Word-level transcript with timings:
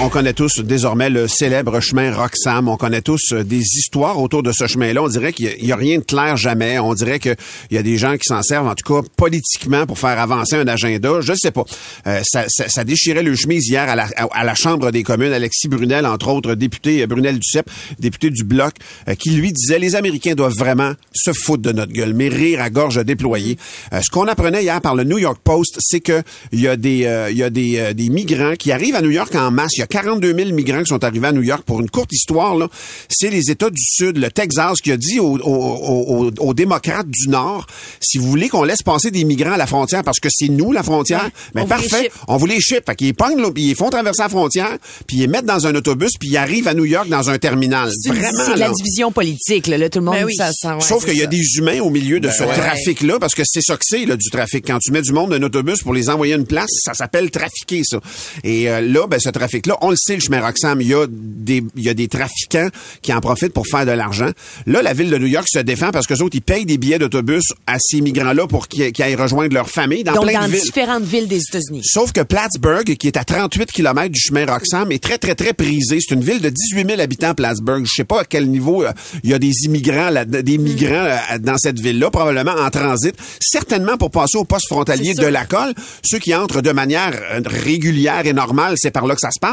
On 0.00 0.10
connaît 0.10 0.34
tous 0.34 0.60
désormais 0.60 1.08
le 1.08 1.26
célèbre 1.26 1.80
chemin 1.80 2.14
Roxham. 2.14 2.68
On 2.68 2.76
connaît 2.76 3.00
tous 3.00 3.32
euh, 3.32 3.44
des 3.44 3.60
histoires 3.60 4.20
autour 4.20 4.42
de 4.42 4.52
ce 4.52 4.66
chemin-là. 4.66 5.02
On 5.02 5.08
dirait 5.08 5.32
qu'il 5.32 5.56
n'y 5.62 5.72
a, 5.72 5.76
rien 5.76 5.98
de 5.98 6.04
clair 6.04 6.36
jamais. 6.36 6.78
On 6.78 6.92
dirait 6.92 7.18
qu'il 7.18 7.36
y 7.70 7.78
a 7.78 7.82
des 7.82 7.96
gens 7.96 8.14
qui 8.16 8.24
s'en 8.24 8.42
servent, 8.42 8.66
en 8.66 8.74
tout 8.74 8.92
cas 8.92 9.06
politiquement, 9.16 9.86
pour 9.86 9.98
faire 9.98 10.18
avancer 10.18 10.56
un 10.56 10.68
agenda. 10.68 11.20
Je 11.22 11.32
ne 11.32 11.36
sais 11.36 11.50
pas. 11.50 11.64
Euh, 12.06 12.20
ça, 12.24 12.84
déchirait 12.84 13.22
le 13.22 13.34
chemise 13.34 13.68
hier 13.68 13.88
à 13.88 13.96
la, 13.96 14.54
Chambre 14.54 14.90
des 14.90 15.02
communes. 15.02 15.32
Alexis 15.32 15.68
Brunel, 15.68 16.04
entre 16.06 16.28
autres, 16.28 16.54
député 16.54 17.02
euh, 17.02 17.06
Brunel 17.06 17.38
Duceppe, 17.38 17.70
député 17.98 18.30
du 18.30 18.44
Bloc, 18.44 18.74
qui 19.18 19.30
lui 19.30 19.52
disait 19.52 19.78
les 19.78 19.96
Américains 19.96 20.34
doivent 20.34 20.56
vraiment 20.56 20.92
se 21.12 21.32
foutre 21.32 21.62
de 21.62 21.72
notre 21.72 21.92
gueule, 21.92 22.14
mais 22.14 22.28
rire 22.28 22.60
à 22.60 22.70
gorge 22.70 23.04
déployée. 23.04 23.58
Ce 23.92 24.10
qu'on 24.10 24.26
apprenait 24.26 24.62
hier 24.62 24.80
par 24.80 24.94
le 24.94 25.04
New 25.04 25.18
York 25.18 25.38
Post, 25.42 25.76
c'est 25.80 26.00
que 26.00 26.22
il 26.52 26.60
y 26.60 26.68
a 26.68 26.76
des 26.76 27.28
il 27.30 27.36
y 27.36 27.42
a 27.42 27.50
des, 27.50 27.92
des 27.94 28.08
migrants 28.08 28.54
qui 28.58 28.72
arrivent 28.72 28.94
à 28.94 29.02
New 29.02 29.10
York 29.10 29.34
en 29.34 29.50
masse. 29.50 29.75
Il 29.76 29.80
y 29.80 29.82
a 29.82 29.86
42 29.86 30.34
000 30.34 30.50
migrants 30.52 30.80
qui 30.82 30.88
sont 30.88 31.02
arrivés 31.04 31.28
à 31.28 31.32
New 31.32 31.42
York. 31.42 31.62
Pour 31.64 31.80
une 31.80 31.90
courte 31.90 32.12
histoire, 32.12 32.56
là, 32.56 32.68
c'est 33.08 33.30
les 33.30 33.50
États 33.50 33.70
du 33.70 33.82
Sud, 33.82 34.16
le 34.18 34.30
Texas, 34.30 34.80
qui 34.80 34.92
a 34.92 34.96
dit 34.96 35.18
aux, 35.20 35.38
aux- 35.38 36.26
aux- 36.28 36.30
aux 36.38 36.54
démocrates 36.54 37.08
du 37.08 37.28
Nord, 37.28 37.66
si 38.00 38.18
vous 38.18 38.26
voulez 38.28 38.48
qu'on 38.48 38.64
laisse 38.64 38.82
passer 38.82 39.10
des 39.10 39.24
migrants 39.24 39.52
à 39.52 39.56
la 39.56 39.66
frontière, 39.66 40.02
parce 40.04 40.20
que 40.20 40.28
c'est 40.30 40.48
nous 40.48 40.72
la 40.72 40.82
frontière, 40.82 41.28
ben 41.54 41.62
on 41.62 41.64
vous 41.64 41.82
les 41.82 41.88
parfait, 41.88 42.10
on 42.28 42.36
vous 42.36 42.46
les 42.46 42.60
ship. 42.60 42.80
Fait 42.86 42.94
qu'ils 42.94 43.14
pognent, 43.14 43.40
là, 43.40 43.50
puis 43.50 43.64
ils 43.70 43.74
font 43.74 43.90
traverser 43.90 44.22
la 44.22 44.28
frontière, 44.28 44.76
puis 45.06 45.16
ils 45.18 45.20
les 45.20 45.26
mettent 45.28 45.44
dans 45.46 45.66
un 45.66 45.74
autobus, 45.74 46.12
puis 46.18 46.28
ils 46.30 46.36
arrivent 46.36 46.68
à 46.68 46.74
New 46.74 46.84
York 46.84 47.08
dans 47.08 47.30
un 47.30 47.38
terminal. 47.38 47.90
C'est 48.00 48.10
Vraiment, 48.10 48.44
c'est 48.46 48.56
la 48.56 48.70
division 48.70 49.12
politique, 49.12 49.66
là. 49.66 49.78
Là, 49.78 49.88
tout 49.90 49.98
le 49.98 50.04
monde, 50.06 50.14
Ben 50.14 50.24
oui. 50.24 50.34
ça, 50.36 50.50
ça, 50.52 50.74
ouais, 50.76 50.80
Sauf 50.80 51.04
qu'il 51.04 51.16
y 51.16 51.22
a 51.22 51.26
des 51.26 51.42
humains 51.58 51.80
au 51.80 51.90
milieu 51.90 52.20
de 52.20 52.30
ce 52.30 52.42
ouais. 52.44 52.54
trafic-là, 52.54 53.18
parce 53.18 53.34
que 53.34 53.42
c'est 53.44 53.60
ça 53.62 53.74
que 53.76 53.84
c'est, 53.84 54.04
là, 54.06 54.16
du 54.16 54.30
trafic. 54.30 54.66
Quand 54.66 54.78
tu 54.78 54.90
mets 54.92 55.02
du 55.02 55.12
monde 55.12 55.30
dans 55.30 55.36
un 55.36 55.42
autobus 55.42 55.82
pour 55.82 55.92
les 55.94 56.08
envoyer 56.08 56.34
à 56.34 56.36
une 56.36 56.46
place, 56.46 56.70
ça 56.84 56.94
s'appelle 56.94 57.30
trafiquer, 57.30 57.82
ça. 57.84 58.00
Et 58.44 58.70
euh, 58.70 58.80
là, 58.80 59.06
ben, 59.06 59.18
ce 59.18 59.28
trafic-là, 59.60 59.78
on 59.80 59.90
le 59.90 59.96
sait, 59.96 60.14
le 60.14 60.20
chemin 60.20 60.40
Roxham, 60.40 60.80
il 60.80 60.88
y 60.88 60.94
a 60.94 61.06
des, 61.08 61.62
il 61.76 61.82
y 61.82 61.88
a 61.88 61.94
des 61.94 62.08
trafiquants 62.08 62.68
qui 63.02 63.12
en 63.12 63.20
profitent 63.20 63.52
pour 63.52 63.66
faire 63.66 63.86
de 63.86 63.92
l'argent. 63.92 64.30
Là, 64.66 64.82
la 64.82 64.92
ville 64.92 65.10
de 65.10 65.18
New 65.18 65.26
York 65.26 65.46
se 65.50 65.58
défend 65.60 65.90
parce 65.90 66.06
que 66.06 66.14
les 66.14 66.22
autres, 66.22 66.36
ils 66.36 66.42
payent 66.42 66.66
des 66.66 66.78
billets 66.78 66.98
d'autobus 66.98 67.44
à 67.66 67.76
ces 67.78 68.00
migrants-là 68.00 68.46
pour 68.46 68.68
qu'ils 68.68 68.92
aillent 69.02 69.14
rejoindre 69.14 69.54
leur 69.54 69.68
famille 69.68 70.04
dans 70.04 70.12
Donc, 70.14 70.26
plein 70.26 70.40
dans 70.40 70.46
de 70.46 70.52
villes. 70.52 70.62
différentes 70.62 71.04
villes 71.04 71.28
des 71.28 71.40
États-Unis. 71.40 71.82
Sauf 71.84 72.12
que 72.12 72.20
Plattsburgh, 72.22 72.84
qui 72.96 73.06
est 73.06 73.16
à 73.16 73.24
38 73.24 73.72
km 73.72 74.08
du 74.10 74.20
chemin 74.20 74.46
Roxham, 74.46 74.90
est 74.92 75.02
très, 75.02 75.18
très, 75.18 75.34
très 75.34 75.52
prisé. 75.52 75.98
C'est 76.00 76.14
une 76.14 76.22
ville 76.24 76.40
de 76.40 76.50
18 76.50 76.86
000 76.88 77.00
habitants, 77.00 77.34
Plattsburgh. 77.34 77.84
Je 77.86 77.92
sais 77.94 78.04
pas 78.04 78.20
à 78.20 78.24
quel 78.24 78.48
niveau 78.48 78.84
euh, 78.84 78.92
il 79.24 79.30
y 79.30 79.34
a 79.34 79.38
des 79.38 79.52
immigrants, 79.64 80.10
là, 80.10 80.24
des 80.24 80.58
migrants 80.58 80.92
euh, 81.32 81.38
dans 81.38 81.56
cette 81.58 81.80
ville-là, 81.80 82.10
probablement 82.10 82.52
en 82.52 82.70
transit. 82.70 83.14
Certainement 83.40 83.96
pour 83.96 84.10
passer 84.10 84.36
au 84.38 84.44
poste 84.44 84.66
frontalier 84.68 85.14
de 85.14 85.26
la 85.26 85.44
colle. 85.44 85.72
Ceux 86.04 86.18
qui 86.18 86.34
entrent 86.34 86.60
de 86.60 86.72
manière 86.72 87.12
euh, 87.32 87.40
régulière 87.44 88.26
et 88.26 88.32
normale, 88.32 88.74
c'est 88.76 88.90
par 88.90 89.06
là 89.06 89.14
que 89.14 89.20
ça 89.20 89.30
se 89.30 89.38
passe. 89.40 89.45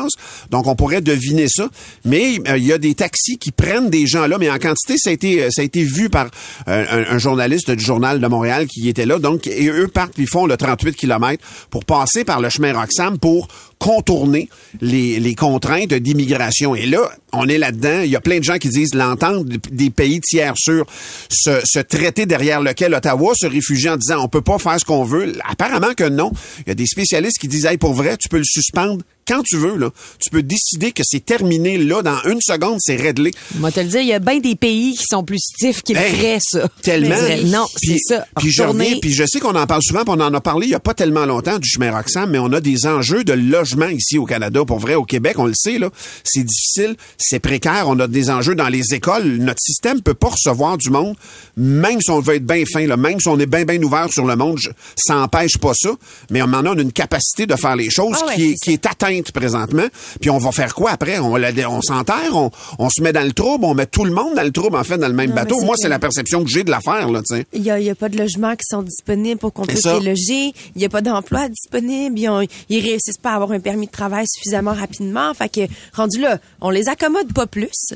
Donc, 0.50 0.68
on 0.68 0.76
pourrait 0.76 1.02
deviner 1.02 1.48
ça. 1.48 1.70
Mais 2.06 2.40
euh, 2.48 2.58
il 2.58 2.66
y 2.66 2.74
a 2.74 2.78
des 2.78 2.96
taxis 2.96 3.38
qui 3.38 3.52
prennent 3.52 3.90
des 3.90 4.08
gens 4.08 4.28
là, 4.28 4.38
mais 4.38 4.50
en 4.50 4.60
quantité, 4.60 4.96
ça 4.98 5.10
a 5.10 5.14
été, 5.14 5.44
euh, 5.44 5.50
ça 5.52 5.62
a 5.62 5.66
été 5.66 5.84
vu 5.84 6.10
par 6.10 6.28
euh, 6.68 7.06
un, 7.10 7.18
journaliste 7.18 7.72
du 7.72 7.84
Journal 7.84 8.20
de 8.20 8.28
Montréal 8.28 8.68
qui 8.68 8.90
était 8.90 9.06
là. 9.06 9.20
Donc, 9.20 9.48
et 9.48 9.68
eux 9.68 9.88
partent, 9.88 10.14
ils 10.18 10.28
font 10.28 10.46
le 10.46 10.58
38 10.58 10.96
km 10.96 11.44
pour 11.70 11.86
passer 11.86 12.24
par 12.24 12.42
le 12.42 12.50
chemin 12.50 12.74
Roxham 12.74 13.18
pour 13.18 13.48
contourner 13.84 14.48
les, 14.80 15.20
les 15.20 15.36
contraintes 15.36 15.94
d'immigration. 15.94 16.74
Et 16.74 16.86
là, 16.86 17.12
on 17.34 17.50
est 17.50 17.58
là-dedans. 17.58 18.00
Il 18.06 18.10
y 18.12 18.16
a 18.16 18.22
plein 18.22 18.40
de 18.40 18.44
gens 18.46 18.58
qui 18.58 18.70
disent 18.70 18.94
l'entente 18.96 19.46
des 19.46 19.90
pays 19.90 20.22
tiers 20.22 20.54
sur 20.56 20.86
ce, 21.30 21.60
ce 21.66 21.80
traité 21.80 22.26
derrière 22.26 22.62
lequel 22.62 22.94
Ottawa 22.94 23.34
se 23.36 23.46
réfugie 23.46 23.90
en 23.90 23.98
disant 23.98 24.24
on 24.24 24.30
peut 24.30 24.42
pas 24.42 24.58
faire 24.58 24.80
ce 24.80 24.86
qu'on 24.86 25.04
veut. 25.04 25.34
Apparemment 25.50 25.94
que 25.96 26.08
non. 26.08 26.32
Il 26.60 26.70
y 26.70 26.72
a 26.72 26.76
des 26.76 26.86
spécialistes 26.86 27.40
qui 27.40 27.50
disent 27.50 27.66
hey, 27.66 27.78
pour 27.78 27.94
vrai, 27.94 28.16
tu 28.16 28.30
peux 28.30 28.38
le 28.38 28.46
suspendre 28.46 29.04
quand 29.28 29.42
tu 29.44 29.58
veux. 29.58 29.78
Là. 29.78 29.90
Tu 30.20 30.30
peux 30.30 30.44
décider 30.44 30.92
que 30.92 31.02
c'est 31.06 31.26
terminé 31.26 31.78
là, 31.78 32.02
dans 32.02 32.22
une 32.30 32.40
seconde, 32.42 32.78
c'est 32.80 32.98
réglé. 32.98 33.32
Moi, 33.56 33.72
te 33.72 33.80
le 33.80 33.88
dire, 33.88 34.02
il 34.02 34.08
y 34.08 34.14
a 34.14 34.20
bien 34.20 34.40
des 34.40 34.56
pays 34.56 34.96
qui 34.96 35.06
sont 35.10 35.24
plus 35.24 35.40
stiffs 35.40 35.82
qui 35.82 35.94
le 35.94 36.00
Hey, 36.00 36.14
feraient, 36.16 36.40
ça. 36.42 36.68
Tellement. 36.82 37.16
Mais 37.28 37.44
Non, 37.44 37.66
c'est 37.76 37.98
ça. 38.00 38.26
Puis 38.38 38.52
je 38.52 38.64
reviens, 38.64 38.98
puis 39.02 39.14
je 39.14 39.24
sais 39.26 39.40
qu'on 39.40 39.56
en 39.56 39.66
parle 39.66 39.82
souvent, 39.84 40.04
puis 40.04 40.14
on 40.16 40.22
en 40.22 40.34
a 40.34 40.42
parlé 40.42 40.68
il 40.68 40.72
y 40.72 40.76
a 40.76 40.80
pas 40.80 40.94
tellement 40.94 41.26
longtemps 41.26 41.58
du 41.58 41.68
chemin 41.70 41.92
Roxham, 41.92 42.30
mais 42.30 42.38
on 42.40 42.52
a 42.54 42.60
des 42.62 42.86
enjeux 42.86 43.24
de 43.24 43.34
logement 43.34 43.73
ici 43.90 44.18
au 44.18 44.26
Canada. 44.26 44.64
Pour 44.66 44.80
vrai, 44.80 44.96
au 44.96 45.04
Québec, 45.04 45.36
on 45.40 45.46
le 45.46 45.54
sait, 45.56 45.78
là, 45.80 45.90
c'est 46.24 46.44
difficile, 46.44 46.96
c'est 47.18 47.40
précaire. 47.40 47.86
On 47.88 48.00
a 48.00 48.08
des 48.08 48.30
enjeux 48.30 48.56
dans 48.56 48.70
les 48.70 48.94
écoles. 48.94 49.38
Notre 49.38 49.60
système 49.62 50.02
peut 50.02 50.14
pas 50.14 50.30
recevoir 50.30 50.78
du 50.78 50.90
monde, 50.90 51.16
même 51.58 52.02
si 52.02 52.10
on 52.12 52.20
veut 52.20 52.36
être 52.36 52.46
bien 52.46 52.64
fin, 52.72 52.86
là, 52.88 52.98
même 52.98 53.20
si 53.20 53.28
on 53.28 53.40
est 53.40 53.46
bien, 53.46 53.66
bien 53.66 53.82
ouvert 53.82 54.12
sur 54.12 54.26
le 54.26 54.36
monde, 54.36 54.58
je- 54.60 54.70
ça 54.96 55.18
empêche 55.18 55.58
pas 55.58 55.74
ça. 55.76 55.92
Mais 56.30 56.42
on 56.42 56.46
en 56.54 56.66
a 56.66 56.74
une 56.82 56.92
capacité 56.92 57.46
de 57.46 57.56
faire 57.56 57.76
les 57.76 57.90
choses 57.90 58.18
Ah 58.22 58.28
ouais, 58.28 58.36
qui, 58.36 58.44
est, 58.44 58.56
c'est 58.58 58.66
qui 58.66 58.72
est 58.74 58.86
atteinte 58.86 59.32
présentement. 59.32 59.88
Puis 60.22 60.30
on 60.30 60.38
va 60.38 60.52
faire 60.52 60.74
quoi 60.76 60.92
après? 60.92 61.20
On, 61.20 61.36
la- 61.36 61.52
on 61.70 61.82
s'enterre, 61.82 62.36
on, 62.36 62.52
on 62.80 62.90
se 62.90 63.02
met 63.02 63.14
dans 63.14 63.26
le 63.26 63.34
trouble, 63.34 63.66
on 63.66 63.74
met 63.74 63.86
tout 63.86 64.06
le 64.06 64.12
monde 64.14 64.36
dans 64.36 64.44
le 64.44 64.52
trouble, 64.52 64.78
en 64.78 64.84
fait, 64.84 64.98
dans 64.98 65.08
le 65.08 65.14
même 65.14 65.30
Non, 65.30 65.36
bateau. 65.36 65.62
Moi, 65.62 65.76
c'est 65.78 65.90
la 65.90 66.00
perception 66.00 66.44
que 66.44 66.50
j'ai 66.50 66.64
de 66.64 66.72
l'affaire, 66.72 67.10
là, 67.10 67.22
tu 67.28 67.36
sais. 67.36 67.46
Il 67.54 67.64
y 67.64 67.72
a, 67.72 67.80
il 67.80 67.86
y 67.86 67.90
a 67.90 67.96
pas 67.96 68.10
de 68.10 68.18
logements 68.18 68.54
qui 68.56 68.66
sont 68.70 68.82
disponibles 68.84 69.40
pour 69.40 69.54
qu'on 69.54 69.66
puisse 69.66 69.86
les 69.86 70.00
loger. 70.00 70.54
Il 70.76 70.82
y 70.82 70.86
a 70.86 70.90
pas 70.90 71.02
d'emploi 71.02 71.48
disponible. 71.50 72.18
Ils, 72.20 72.30
ont- 72.30 72.46
ils 72.70 72.80
réussissent 72.82 73.18
pas 73.22 73.32
à 73.32 73.36
avoir 73.36 73.52
un 73.52 73.60
permis 73.64 73.88
de 73.88 73.92
travail 73.92 74.26
suffisamment 74.28 74.74
rapidement. 74.74 75.34
Fait 75.34 75.50
que, 75.50 75.62
rendu 75.94 76.20
là, 76.20 76.40
on 76.62 76.70
les 76.70 76.90
accommode 76.90 77.34
pas 77.34 77.48
plus. 77.48 77.94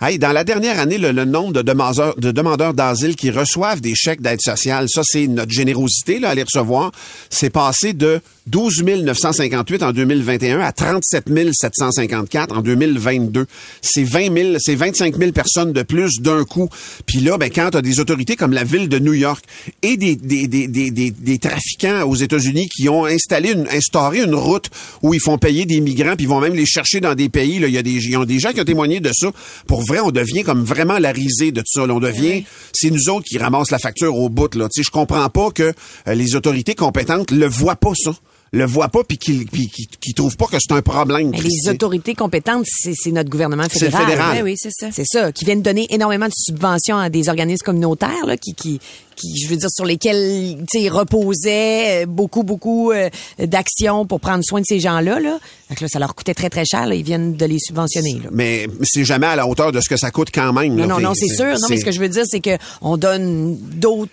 Hey, 0.00 0.18
dans 0.18 0.32
la 0.32 0.44
dernière 0.44 0.80
année, 0.80 0.98
le, 0.98 1.12
nombre 1.24 1.52
de 1.52 1.62
demandeurs, 1.62 2.16
de 2.16 2.30
demandeurs 2.30 2.74
d'asile 2.74 3.16
qui 3.16 3.30
reçoivent 3.30 3.80
des 3.80 3.94
chèques 3.94 4.22
d'aide 4.22 4.40
sociale, 4.40 4.86
ça, 4.88 5.02
c'est 5.04 5.26
notre 5.26 5.52
générosité 5.52 6.18
là, 6.18 6.30
à 6.30 6.34
les 6.34 6.42
recevoir, 6.42 6.90
c'est 7.28 7.50
passé 7.50 7.92
de 7.92 8.20
12 8.50 8.82
958 8.82 9.82
en 9.84 9.92
2021 9.92 10.60
à 10.60 10.72
37 10.72 11.28
754 11.52 12.56
en 12.56 12.62
2022. 12.62 13.46
C'est 13.80 14.02
20 14.02 14.34
000, 14.36 14.56
c'est 14.58 14.74
25 14.74 15.16
000 15.16 15.32
personnes 15.32 15.72
de 15.72 15.82
plus 15.82 16.20
d'un 16.20 16.44
coup. 16.44 16.68
Puis 17.06 17.20
là, 17.20 17.38
ben, 17.38 17.48
quand 17.48 17.70
tu 17.70 17.76
as 17.76 17.82
des 17.82 18.00
autorités 18.00 18.34
comme 18.34 18.52
la 18.52 18.64
ville 18.64 18.88
de 18.88 18.98
New 18.98 19.14
York 19.14 19.44
et 19.82 19.96
des, 19.96 20.16
des, 20.16 20.48
des, 20.48 20.66
des, 20.66 20.90
des, 20.90 21.10
des 21.10 21.38
trafiquants 21.38 22.02
aux 22.08 22.16
États-Unis 22.16 22.68
qui 22.68 22.88
ont 22.88 23.04
installé 23.04 23.52
une, 23.52 23.68
instauré 23.68 24.22
une 24.22 24.34
route 24.34 24.68
où 25.02 25.14
ils 25.14 25.20
font 25.20 25.38
payer 25.38 25.64
des 25.64 25.80
migrants, 25.80 26.16
puis 26.16 26.24
ils 26.24 26.28
vont 26.28 26.40
même 26.40 26.54
les 26.54 26.66
chercher 26.66 27.00
dans 27.00 27.14
des 27.14 27.28
pays. 27.28 27.60
Là. 27.60 27.68
Il 27.68 27.74
y 27.74 27.78
a 27.78 27.82
des, 27.82 28.08
y 28.08 28.16
a 28.16 28.24
des 28.24 28.40
gens 28.40 28.50
qui 28.50 28.60
ont 28.60 28.64
témoigné 28.64 28.98
de 28.98 29.12
ça. 29.12 29.30
Pour 29.68 29.82
vrai, 29.82 30.00
on 30.00 30.10
devient 30.10 30.42
comme 30.42 30.64
vraiment 30.64 30.98
la 30.98 31.12
risée 31.12 31.52
de 31.52 31.60
tout 31.60 31.80
ça. 31.80 31.86
là. 31.86 31.94
On 31.94 32.00
devient, 32.00 32.44
c'est 32.72 32.90
nous 32.90 33.08
autres 33.10 33.26
qui 33.26 33.38
ramassent 33.38 33.70
la 33.70 33.78
facture 33.78 34.16
au 34.16 34.28
bout. 34.28 34.54
Là. 34.56 34.66
Je 34.76 34.90
comprends 34.90 35.28
pas 35.28 35.50
que 35.50 35.72
euh, 36.08 36.14
les 36.14 36.34
autorités 36.34 36.74
compétentes 36.74 37.30
le 37.30 37.46
voient 37.46 37.76
pas 37.76 37.92
ça, 37.94 38.12
le 38.52 38.64
voient 38.66 38.88
pas, 38.88 39.04
puis 39.04 39.16
qu'ils 39.18 40.14
trouvent 40.14 40.36
pas 40.36 40.46
que 40.46 40.56
c'est 40.58 40.72
un 40.72 40.82
problème. 40.82 41.30
Mais 41.30 41.40
les 41.40 41.70
autorités 41.70 42.14
compétentes, 42.14 42.64
c'est 42.66 42.94
c'est 42.94 43.12
notre 43.12 43.30
gouvernement 43.30 43.64
C'est 43.70 43.86
le 43.86 43.90
fédéral. 43.90 44.06
fédéral. 44.06 44.36
Ben 44.38 44.44
oui, 44.44 44.54
c'est 44.56 44.72
ça. 44.72 44.88
C'est 44.92 45.06
ça, 45.06 45.32
qui 45.32 45.44
viennent 45.44 45.62
donner 45.62 45.86
énormément 45.90 46.26
de 46.26 46.32
subventions 46.34 46.98
à 46.98 47.08
des 47.10 47.28
organismes 47.28 47.64
communautaires, 47.64 48.26
là, 48.26 48.36
qui, 48.36 48.54
qui, 48.54 48.80
qui, 49.20 49.36
je 49.42 49.48
veux 49.48 49.56
dire, 49.56 49.68
sur 49.70 49.84
lesquels, 49.84 50.56
tu 50.70 50.80
sais, 50.82 50.88
reposaient 50.88 52.02
euh, 52.02 52.06
beaucoup, 52.06 52.42
beaucoup 52.42 52.92
euh, 52.92 53.08
d'actions 53.38 54.06
pour 54.06 54.20
prendre 54.20 54.42
soin 54.44 54.60
de 54.60 54.66
ces 54.66 54.80
gens-là, 54.80 55.20
là. 55.20 55.38
Que 55.76 55.84
là, 55.84 55.88
ça 55.88 55.98
leur 56.00 56.14
coûtait 56.16 56.34
très, 56.34 56.50
très 56.50 56.64
cher, 56.64 56.86
là. 56.86 56.94
Ils 56.94 57.04
viennent 57.04 57.36
de 57.36 57.46
les 57.46 57.58
subventionner, 57.60 58.14
là. 58.24 58.30
Mais 58.32 58.66
c'est 58.82 59.04
jamais 59.04 59.26
à 59.26 59.36
la 59.36 59.46
hauteur 59.46 59.70
de 59.72 59.80
ce 59.80 59.88
que 59.88 59.96
ça 59.96 60.10
coûte 60.10 60.28
quand 60.34 60.52
même. 60.52 60.76
là. 60.76 60.86
Non, 60.86 60.94
non, 60.96 61.00
non, 61.10 61.12
c'est 61.14 61.28
sûr. 61.34 61.44
Non, 61.46 61.68
mais 61.68 61.76
ce 61.78 61.84
que 61.84 61.92
je 61.92 62.00
veux 62.00 62.08
dire, 62.08 62.24
c'est 62.26 62.40
que 62.40 62.56
on 62.80 62.96
donne 62.96 63.56
d'autres, 63.56 64.10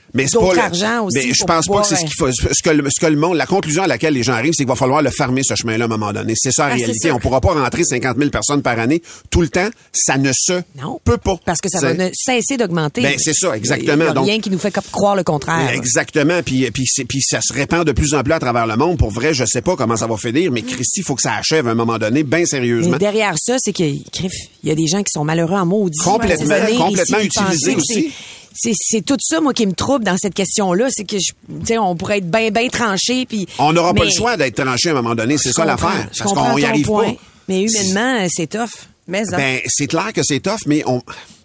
argent 0.59 1.05
aussi. 1.05 1.17
Mais 1.27 1.33
je 1.33 1.43
pense 1.45 1.67
pas 1.67 1.81
que 1.81 1.87
c'est 1.87 1.95
ce 1.95 2.01
qu'il 2.01 2.13
faut. 2.15 2.31
Ce 2.31 2.61
que, 2.63 2.69
le, 2.69 2.87
ce 2.89 2.99
que 2.99 3.07
le 3.07 3.17
monde, 3.17 3.37
la 3.37 3.45
conclusion 3.45 3.83
à 3.83 3.87
laquelle 3.87 4.13
les 4.13 4.23
gens 4.23 4.33
arrivent, 4.33 4.53
c'est 4.53 4.63
qu'il 4.63 4.67
va 4.69 4.75
falloir 4.75 5.01
le 5.01 5.09
fermer 5.09 5.41
ce 5.43 5.55
chemin-là 5.55 5.85
à 5.85 5.87
un 5.87 5.89
moment 5.89 6.13
donné. 6.13 6.33
C'est 6.35 6.51
ça 6.51 6.67
la 6.67 6.73
Ah, 6.73 6.75
réalité. 6.77 7.11
On 7.11 7.19
pourra 7.19 7.41
pas 7.41 7.53
rentrer 7.53 7.83
50 7.83 8.17
000 8.17 8.29
personnes 8.29 8.61
par 8.61 8.77
année 8.79 9.01
tout 9.29 9.41
le 9.41 9.49
temps. 9.49 9.67
Ça 9.93 10.17
ne 10.17 10.31
se 10.33 10.53
Non. 10.81 10.99
peut 11.03 11.17
pas. 11.17 11.37
Parce 11.45 11.59
que 11.61 11.69
ça 11.69 11.79
va 11.79 12.09
cesser 12.13 12.57
d'augmenter. 12.57 13.01
Ben, 13.01 13.15
c'est 13.17 13.33
ça, 13.33 13.55
exactement. 13.57 14.03
Il 14.03 14.07
y 14.07 14.09
a 14.09 14.13
Donc- 14.13 14.25
rien 14.25 14.39
qui 14.39 14.49
nous 14.49 14.59
fait 14.59 14.71
croire 14.97 15.15
le 15.15 15.23
contraire. 15.23 15.69
Exactement, 15.73 16.41
puis 16.43 16.69
puis 16.71 16.85
puis 17.07 17.21
ça 17.21 17.39
se 17.41 17.53
répand 17.53 17.85
de 17.85 17.91
plus 17.91 18.13
en 18.13 18.23
plus 18.23 18.33
à 18.33 18.39
travers 18.39 18.65
le 18.67 18.75
monde. 18.75 18.97
Pour 18.97 19.11
vrai, 19.11 19.33
je 19.33 19.45
sais 19.45 19.61
pas 19.61 19.75
comment 19.75 19.95
ça 19.95 20.07
va 20.07 20.17
finir, 20.17 20.51
mais 20.51 20.61
Christy, 20.63 21.01
il 21.01 21.03
faut 21.03 21.15
que 21.15 21.21
ça 21.21 21.35
achève 21.35 21.67
à 21.67 21.71
un 21.71 21.75
moment 21.75 21.97
donné, 21.97 22.23
bien 22.23 22.45
sérieusement. 22.45 22.91
Mais 22.93 22.97
derrière 22.99 23.35
ça, 23.37 23.57
c'est 23.59 23.73
qu'il 23.73 24.01
il 24.63 24.69
y 24.69 24.71
a 24.71 24.75
des 24.75 24.87
gens 24.87 25.03
qui 25.03 25.11
sont 25.11 25.23
malheureux 25.23 25.55
en 25.55 25.65
maudit. 25.65 25.99
Complètement, 25.99 26.55
complètement 26.77 27.19
utilisés 27.19 27.75
aussi. 27.75 28.11
c'est- 28.55 29.05
tout 29.05 29.17
ça, 29.19 29.39
moi, 29.39 29.53
qui 29.53 29.67
me 29.67 29.73
trouble 29.73 30.03
dans 30.03 30.17
cette 30.17 30.33
question-là. 30.33 30.87
C'est 30.89 31.03
que, 31.05 31.17
je- 31.19 31.59
tu 31.59 31.65
sais, 31.65 31.77
on 31.77 31.95
pourrait 31.95 32.17
être 32.17 32.29
bien, 32.29 32.49
bien 32.49 32.67
tranché. 32.69 33.25
Puis, 33.27 33.47
On 33.59 33.71
n'aura 33.71 33.93
pas 33.93 34.03
le 34.05 34.09
choix 34.11 34.35
d'être 34.35 34.63
tranché 34.63 34.89
à 34.89 34.93
un 34.93 34.95
moment 34.95 35.13
donné, 35.15 35.37
c'est 35.37 35.53
ça 35.53 35.63
l'affaire. 35.63 36.09
Parce 36.17 36.33
qu'on 36.33 36.57
y 36.57 36.65
arrive 36.65 36.85
point. 36.85 37.13
pas. 37.13 37.19
Mais 37.47 37.61
humainement, 37.63 38.25
c'est 38.29 38.47
tough. 38.47 38.71
Mais 39.07 39.23
ça. 39.25 39.37
Ben, 39.37 39.59
c'est 39.67 39.87
clair 39.87 40.11
que 40.11 40.21
c'est 40.23 40.39
tough, 40.39 40.65
mais 40.65 40.81
on, 40.85 41.01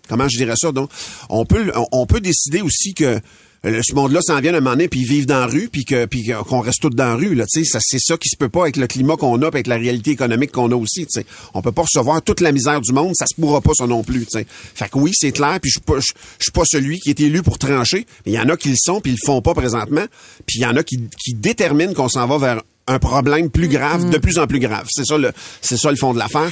comment 0.08 0.28
je 0.28 0.36
dirais 0.36 0.54
ça, 0.56 0.72
donc, 0.72 0.90
on 1.28 1.44
peut, 1.44 1.72
on, 1.74 1.86
on 1.92 2.06
peut 2.06 2.20
décider 2.20 2.60
aussi 2.60 2.94
que 2.94 3.20
euh, 3.64 3.80
ce 3.86 3.94
monde-là 3.94 4.20
s'en 4.22 4.40
vient 4.40 4.52
à 4.54 4.56
un 4.56 4.60
moment 4.60 4.72
donné, 4.72 4.88
puis 4.88 5.00
ils 5.00 5.06
vivent 5.06 5.26
dans 5.26 5.38
la 5.38 5.46
rue, 5.46 5.68
puis 5.70 5.84
que, 5.84 6.06
puis 6.06 6.32
qu'on 6.48 6.60
reste 6.60 6.80
tous 6.82 6.90
dans 6.90 7.04
la 7.04 7.14
rue, 7.14 7.34
là, 7.36 7.44
tu 7.46 7.62
sais, 7.62 7.70
ça, 7.70 7.78
c'est 7.80 8.00
ça 8.00 8.16
qui 8.16 8.28
se 8.28 8.36
peut 8.36 8.48
pas 8.48 8.62
avec 8.62 8.76
le 8.76 8.88
climat 8.88 9.16
qu'on 9.16 9.36
a, 9.36 9.50
puis 9.50 9.58
avec 9.58 9.66
la 9.68 9.76
réalité 9.76 10.10
économique 10.10 10.50
qu'on 10.50 10.70
a 10.72 10.74
aussi, 10.74 11.06
tu 11.06 11.20
sais. 11.20 11.26
On 11.54 11.62
peut 11.62 11.70
pas 11.70 11.82
recevoir 11.82 12.22
toute 12.22 12.40
la 12.40 12.50
misère 12.50 12.80
du 12.80 12.92
monde, 12.92 13.14
ça 13.14 13.26
se 13.26 13.40
pourra 13.40 13.60
pas, 13.60 13.70
ça 13.74 13.86
non 13.86 14.02
plus, 14.02 14.26
tu 14.26 14.38
sais. 14.38 14.46
Fait 14.48 14.88
que 14.88 14.98
oui, 14.98 15.12
c'est 15.14 15.30
clair, 15.30 15.58
puis 15.62 15.70
je 15.70 15.74
suis 15.74 15.80
pas, 15.80 16.00
je, 16.00 16.12
je 16.38 16.42
suis 16.42 16.52
pas 16.52 16.64
celui 16.64 16.98
qui 16.98 17.10
est 17.10 17.20
élu 17.20 17.42
pour 17.42 17.58
trancher, 17.58 18.04
mais 18.26 18.32
il 18.32 18.34
y 18.34 18.40
en 18.40 18.48
a 18.48 18.56
qui 18.56 18.70
le 18.70 18.76
sont, 18.76 19.00
puis 19.00 19.12
ils 19.12 19.18
le 19.20 19.24
font 19.24 19.42
pas 19.42 19.54
présentement, 19.54 20.06
puis 20.44 20.58
il 20.58 20.62
y 20.62 20.66
en 20.66 20.76
a 20.76 20.82
qui, 20.82 21.00
qui 21.24 21.34
déterminent 21.34 21.94
qu'on 21.94 22.08
s'en 22.08 22.26
va 22.26 22.38
vers 22.38 22.62
un 22.88 22.98
problème 22.98 23.48
plus 23.48 23.68
grave, 23.68 24.10
de 24.10 24.18
plus 24.18 24.40
en 24.40 24.48
plus 24.48 24.58
grave. 24.58 24.88
C'est 24.90 25.04
ça 25.04 25.16
le, 25.16 25.30
c'est 25.60 25.76
ça 25.76 25.90
le 25.90 25.96
fond 25.96 26.12
de 26.12 26.18
l'affaire. 26.18 26.50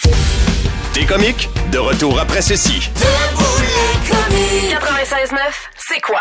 T'es 0.92 1.04
comique? 1.06 1.48
De 1.70 1.78
retour 1.78 2.18
après 2.18 2.42
ceci. 2.42 2.90
Debout 2.96 3.60
les 3.60 4.10
comiques. 4.10 4.74
96.9, 4.74 5.36
c'est 5.76 6.00
quoi? 6.00 6.20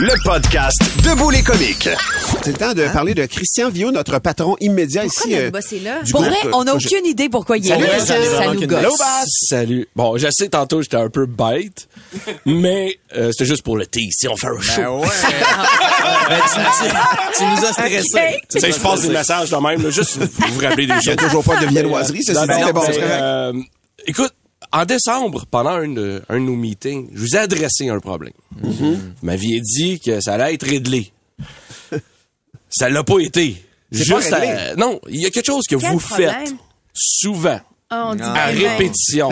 Le 0.00 0.12
podcast 0.24 0.76
Debout 1.04 1.30
les 1.30 1.42
comiques. 1.42 1.88
C'est 2.42 2.48
le 2.52 2.58
temps 2.58 2.74
de 2.74 2.84
parler 2.92 3.14
de 3.14 3.26
Christian 3.26 3.70
Viau, 3.70 3.92
notre 3.92 4.18
patron 4.18 4.56
immédiat 4.60 5.02
Pourquoi 5.02 5.22
ici. 5.30 5.34
notre 5.34 5.46
euh, 5.46 5.50
boss 5.50 5.72
est 5.72 5.78
là? 5.80 6.02
du 6.02 6.10
Pour 6.12 6.22
groupe, 6.22 6.34
vrai, 6.34 6.50
on 6.52 6.64
n'a 6.64 6.74
aucune 6.74 7.06
idée 7.06 7.28
pourquoi 7.28 7.58
il 7.58 7.66
est 7.66 7.68
Salut, 7.68 7.86
là. 7.86 8.00
Ça 8.00 8.14
Bass. 8.98 9.28
Salut. 9.48 9.88
Bon, 9.94 10.16
je 10.16 10.26
sais, 10.30 10.48
tantôt, 10.48 10.82
j'étais 10.82 10.96
un 10.96 11.10
peu 11.10 11.26
bête, 11.26 11.88
mais 12.44 12.98
euh, 13.16 13.30
c'était 13.30 13.44
juste 13.46 13.62
pour 13.62 13.76
le 13.76 13.86
thé. 13.86 14.00
Si 14.10 14.26
on 14.26 14.36
fait 14.36 14.48
un 14.48 14.60
show. 14.60 14.82
Ben 14.82 14.98
ouais. 15.00 15.08
Ben, 16.28 16.40
tu, 16.48 16.54
tu- 16.88 17.38
tu 17.38 17.44
nous 17.44 17.64
as 17.66 17.72
stressés. 17.72 18.40
Tu 18.50 18.60
sais, 18.60 18.72
je 18.72 18.78
passe 18.80 19.02
des 19.02 19.08
messages 19.10 19.50
de 19.50 19.56
même, 19.56 19.82
là, 19.82 19.90
juste 19.90 20.16
pour 20.26 20.48
vous 20.48 20.60
rappeler 20.60 20.86
des 20.86 20.94
Il 21.02 21.06
y 21.06 21.10
a 21.10 21.12
choses. 21.12 21.16
toujours 21.16 21.44
pas 21.44 21.56
de 21.60 21.66
viennoiserie, 21.66 22.20
bon, 22.72 22.80
ben, 22.80 22.86
c'est 22.86 23.00
correct. 23.00 23.12
euh, 23.12 23.52
écoute, 24.06 24.32
en 24.74 24.84
décembre, 24.84 25.46
pendant 25.50 25.70
un 25.70 25.88
de, 25.88 26.22
un 26.28 26.34
de 26.34 26.40
nos 26.44 26.56
meetings, 26.56 27.08
je 27.14 27.20
vous 27.20 27.36
ai 27.36 27.38
adressé 27.38 27.88
un 27.88 28.00
problème. 28.00 28.32
Mm-hmm. 28.60 28.72
Vous 28.72 28.98
m'aviez 29.22 29.60
dit 29.60 30.00
que 30.00 30.20
ça 30.20 30.34
allait 30.34 30.54
être 30.54 30.66
réglé. 30.66 31.12
ça 32.70 32.88
l'a 32.88 33.04
pas 33.04 33.20
été. 33.20 33.52
Pas 33.92 33.98
Juste 33.98 34.32
à- 34.32 34.74
non, 34.74 35.00
il 35.08 35.20
y 35.20 35.26
a 35.26 35.30
quelque 35.30 35.46
chose 35.46 35.64
que 35.68 35.76
Quel 35.76 35.92
vous 35.92 35.98
problème? 35.98 36.30
faites 36.46 36.54
souvent. 36.92 37.60
Ah, 37.90 38.08
on 38.08 38.14
dit 38.16 38.22
À 38.22 38.46
répétition. 38.46 39.30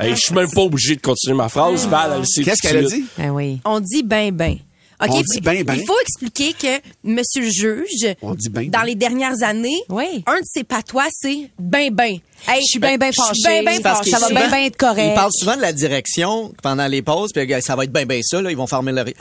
Hey, 0.00 0.16
je 0.16 0.20
suis 0.20 0.34
même 0.34 0.50
pas 0.50 0.62
obligé 0.62 0.96
de 0.96 1.00
continuer 1.00 1.36
ma 1.36 1.48
phrase. 1.48 1.86
Val, 1.86 2.26
sait 2.26 2.42
Qu'est-ce 2.42 2.60
qu'elle 2.60 2.84
a 2.84 2.88
dit? 2.88 3.04
Ben 3.16 3.30
oui. 3.30 3.60
On 3.64 3.78
dit 3.78 4.02
ben 4.02 4.34
ben. 4.34 4.56
OK, 5.00 5.08
On 5.12 5.20
il- 5.20 5.24
dit 5.26 5.40
ben 5.40 5.62
ben. 5.62 5.74
Il 5.74 5.86
faut 5.86 5.98
expliquer 6.00 6.52
que 6.54 6.80
monsieur 7.04 7.42
le 7.42 7.50
juge, 7.50 8.14
On 8.20 8.34
dit 8.34 8.48
ben 8.48 8.68
dans 8.68 8.80
ben. 8.80 8.84
les 8.86 8.94
dernières 8.96 9.42
années, 9.44 9.80
Oui. 9.88 10.24
un 10.26 10.40
de 10.40 10.44
ses 10.44 10.64
patois, 10.64 11.06
c'est 11.12 11.50
ben 11.58 11.90
ben. 11.94 12.18
Hey, 12.48 12.60
Je 12.62 12.66
suis 12.66 12.78
bien, 12.78 12.96
bien 12.96 13.08
je 13.10 13.20
suis 13.20 13.42
fâchée. 13.44 13.62
ben, 13.62 13.76
ben 13.76 13.82
Parce 13.82 13.98
fâchée. 13.98 14.10
Ça 14.10 14.18
va 14.18 14.28
souvent- 14.28 14.40
bien, 14.40 14.48
bien 14.48 14.64
être 14.66 14.76
correct. 14.76 15.08
Ils 15.10 15.14
parlent 15.14 15.32
souvent 15.32 15.56
de 15.56 15.60
la 15.60 15.72
direction 15.72 16.52
pendant 16.62 16.86
les 16.86 17.02
pauses, 17.02 17.30
puis 17.32 17.46
ça 17.62 17.76
va 17.76 17.84
être 17.84 17.92
bien, 17.92 18.06
bien 18.06 18.20
ça, 18.22 18.40
là, 18.42 18.50
ils 18.50 18.56
vont 18.56 18.66
fermer 18.66 18.92
le. 18.92 19.04
Fait 19.04 19.12
que, 19.12 19.18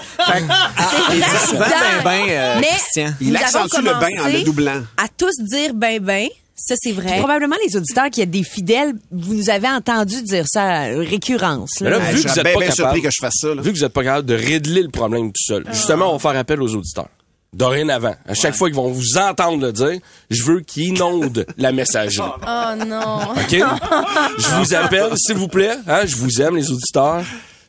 ah, 0.50 0.72
il 1.12 1.16
dit 1.20 1.24
souvent 1.48 1.66
ben, 1.66 2.04
ben, 2.04 2.22
euh, 2.30 2.58
Mais 2.60 2.68
Christian. 2.68 3.14
Il 3.22 3.36
accentue 3.38 3.82
le 3.84 3.94
ben 4.00 4.10
en 4.24 4.28
le 4.30 4.44
doublant. 4.44 4.82
À 4.98 5.08
tous 5.16 5.34
dire 5.44 5.74
ben 5.76 6.00
ben, 6.00 6.28
ça 6.60 6.76
c'est 6.78 6.92
vrai. 6.92 7.20
Probablement 7.20 7.56
les 7.66 7.78
auditeurs 7.78 8.10
qui 8.10 8.22
êtes 8.22 8.32
des 8.32 8.44
fidèles, 8.44 8.94
vous 9.12 9.36
nous 9.36 9.50
avez 9.50 9.68
entendu 9.70 10.22
dire 10.24 10.46
ça 10.48 10.64
à 10.64 10.82
récurrence. 10.98 11.80
là. 11.80 11.92
Là, 11.92 12.00
vu 12.00 12.24
que 12.24 12.28
vous 12.28 12.40
êtes 12.40 12.44
bien, 12.44 12.54
pas 12.54 12.60
bien 12.60 12.68
capable, 12.70 12.74
surpris 12.76 13.02
que 13.04 13.10
je 13.12 13.18
fasse 13.22 13.36
ça. 13.40 13.54
là. 13.56 13.62
vu 13.62 13.72
que 13.72 13.78
vous 13.78 13.84
êtes 13.86 13.94
pas 13.94 14.04
capable 14.04 14.26
de 14.28 14.34
régler 14.36 14.82
le 14.82 14.90
problème 14.90 15.28
tout 15.28 15.44
seul, 15.46 15.64
justement, 15.72 16.10
on 16.14 16.18
va 16.18 16.32
faire 16.32 16.40
appel 16.40 16.62
aux 16.62 16.76
auditeurs. 16.76 17.10
Dorénavant, 17.54 18.14
à 18.28 18.34
chaque 18.34 18.56
fois 18.56 18.68
qu'ils 18.68 18.76
vont 18.76 18.92
vous 18.92 19.18
entendre 19.18 19.66
le 19.66 19.72
dire, 19.72 20.00
je 20.30 20.44
veux 20.44 20.60
qu'ils 20.60 20.90
inondent 20.90 21.46
la 21.58 21.72
messagerie. 21.72 22.28
Oh 22.46 22.86
non. 22.86 23.32
OK? 23.32 23.52
Je 24.38 24.60
vous 24.60 24.76
appelle, 24.76 25.12
s'il 25.16 25.38
vous 25.38 25.48
plaît. 25.48 25.78
Hein? 25.88 26.02
Je 26.06 26.18
vous 26.18 26.42
aime, 26.42 26.58
les 26.58 26.70
auditeurs. 26.70 27.24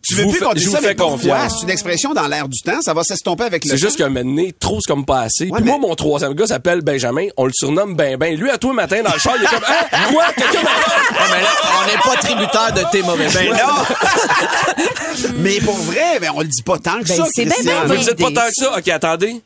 Tu 0.08 0.14
veux 0.14 0.25
vous 0.25 0.31
plus 0.31 0.40
qu'on 0.40 0.55
dise 0.55 0.70
ça, 0.70 0.78
fais 0.78 0.88
mais 0.88 0.94
pourquoi? 0.94 1.49
C'est 1.50 1.64
une 1.64 1.70
expression 1.70 2.14
dans 2.14 2.26
l'air 2.26 2.49
du 2.49 2.58
temps. 2.62 2.81
Ça 2.81 2.94
va 2.94 3.02
s'estomper 3.05 3.44
avec 3.44 3.64
le 3.64 3.70
C'est 3.70 3.76
juste 3.76 3.99
qu'un 3.99 4.10
donné, 4.10 4.55
trop 4.58 4.78
c'est 4.81 4.90
comme 4.90 5.05
pas 5.05 5.20
assez. 5.20 5.46
Puis 5.46 5.52
mais- 5.52 5.60
moi, 5.60 5.78
mon 5.78 5.94
troisième 5.94 6.32
gars 6.32 6.46
s'appelle 6.46 6.81
Benjamin. 6.81 7.26
On 7.37 7.44
le 7.44 7.52
surnomme 7.55 7.94
Ben 7.94 8.16
Ben. 8.16 8.34
Lui, 8.34 8.49
à 8.49 8.56
toi, 8.56 8.72
matin, 8.72 9.02
dans 9.02 9.12
le 9.12 9.19
char, 9.19 9.34
il 9.37 9.44
est 9.44 9.46
comme, 9.49 9.64
hein? 9.69 9.99
Quoi? 10.10 10.25
Quelqu'un? 10.34 10.66
Ah, 10.66 11.25
mais 11.31 11.43
là, 11.43 11.49
on 11.82 11.87
n'est 11.87 12.00
pas 12.02 12.16
tributaire 12.22 12.72
de 12.72 12.90
tes 12.90 13.02
mauvais 13.02 13.28
choix. 13.28 13.43
Ben 13.43 13.52
non! 13.52 15.34
mais 15.37 15.60
pour 15.60 15.76
vrai, 15.76 16.19
ben, 16.20 16.31
on 16.34 16.40
le 16.40 16.49
dit 16.49 16.62
pas 16.62 16.78
tant 16.78 17.00
que 17.00 17.08
Ben, 17.08 17.16
ça, 17.16 17.25
c'est 17.34 17.44
Vous 17.44 17.94
ne 17.94 17.99
dites 17.99 18.16
pas 18.16 18.31
tant 18.31 18.49
que 18.49 18.55
ça? 18.55 18.78
OK, 18.78 18.88
attendez. 18.88 19.43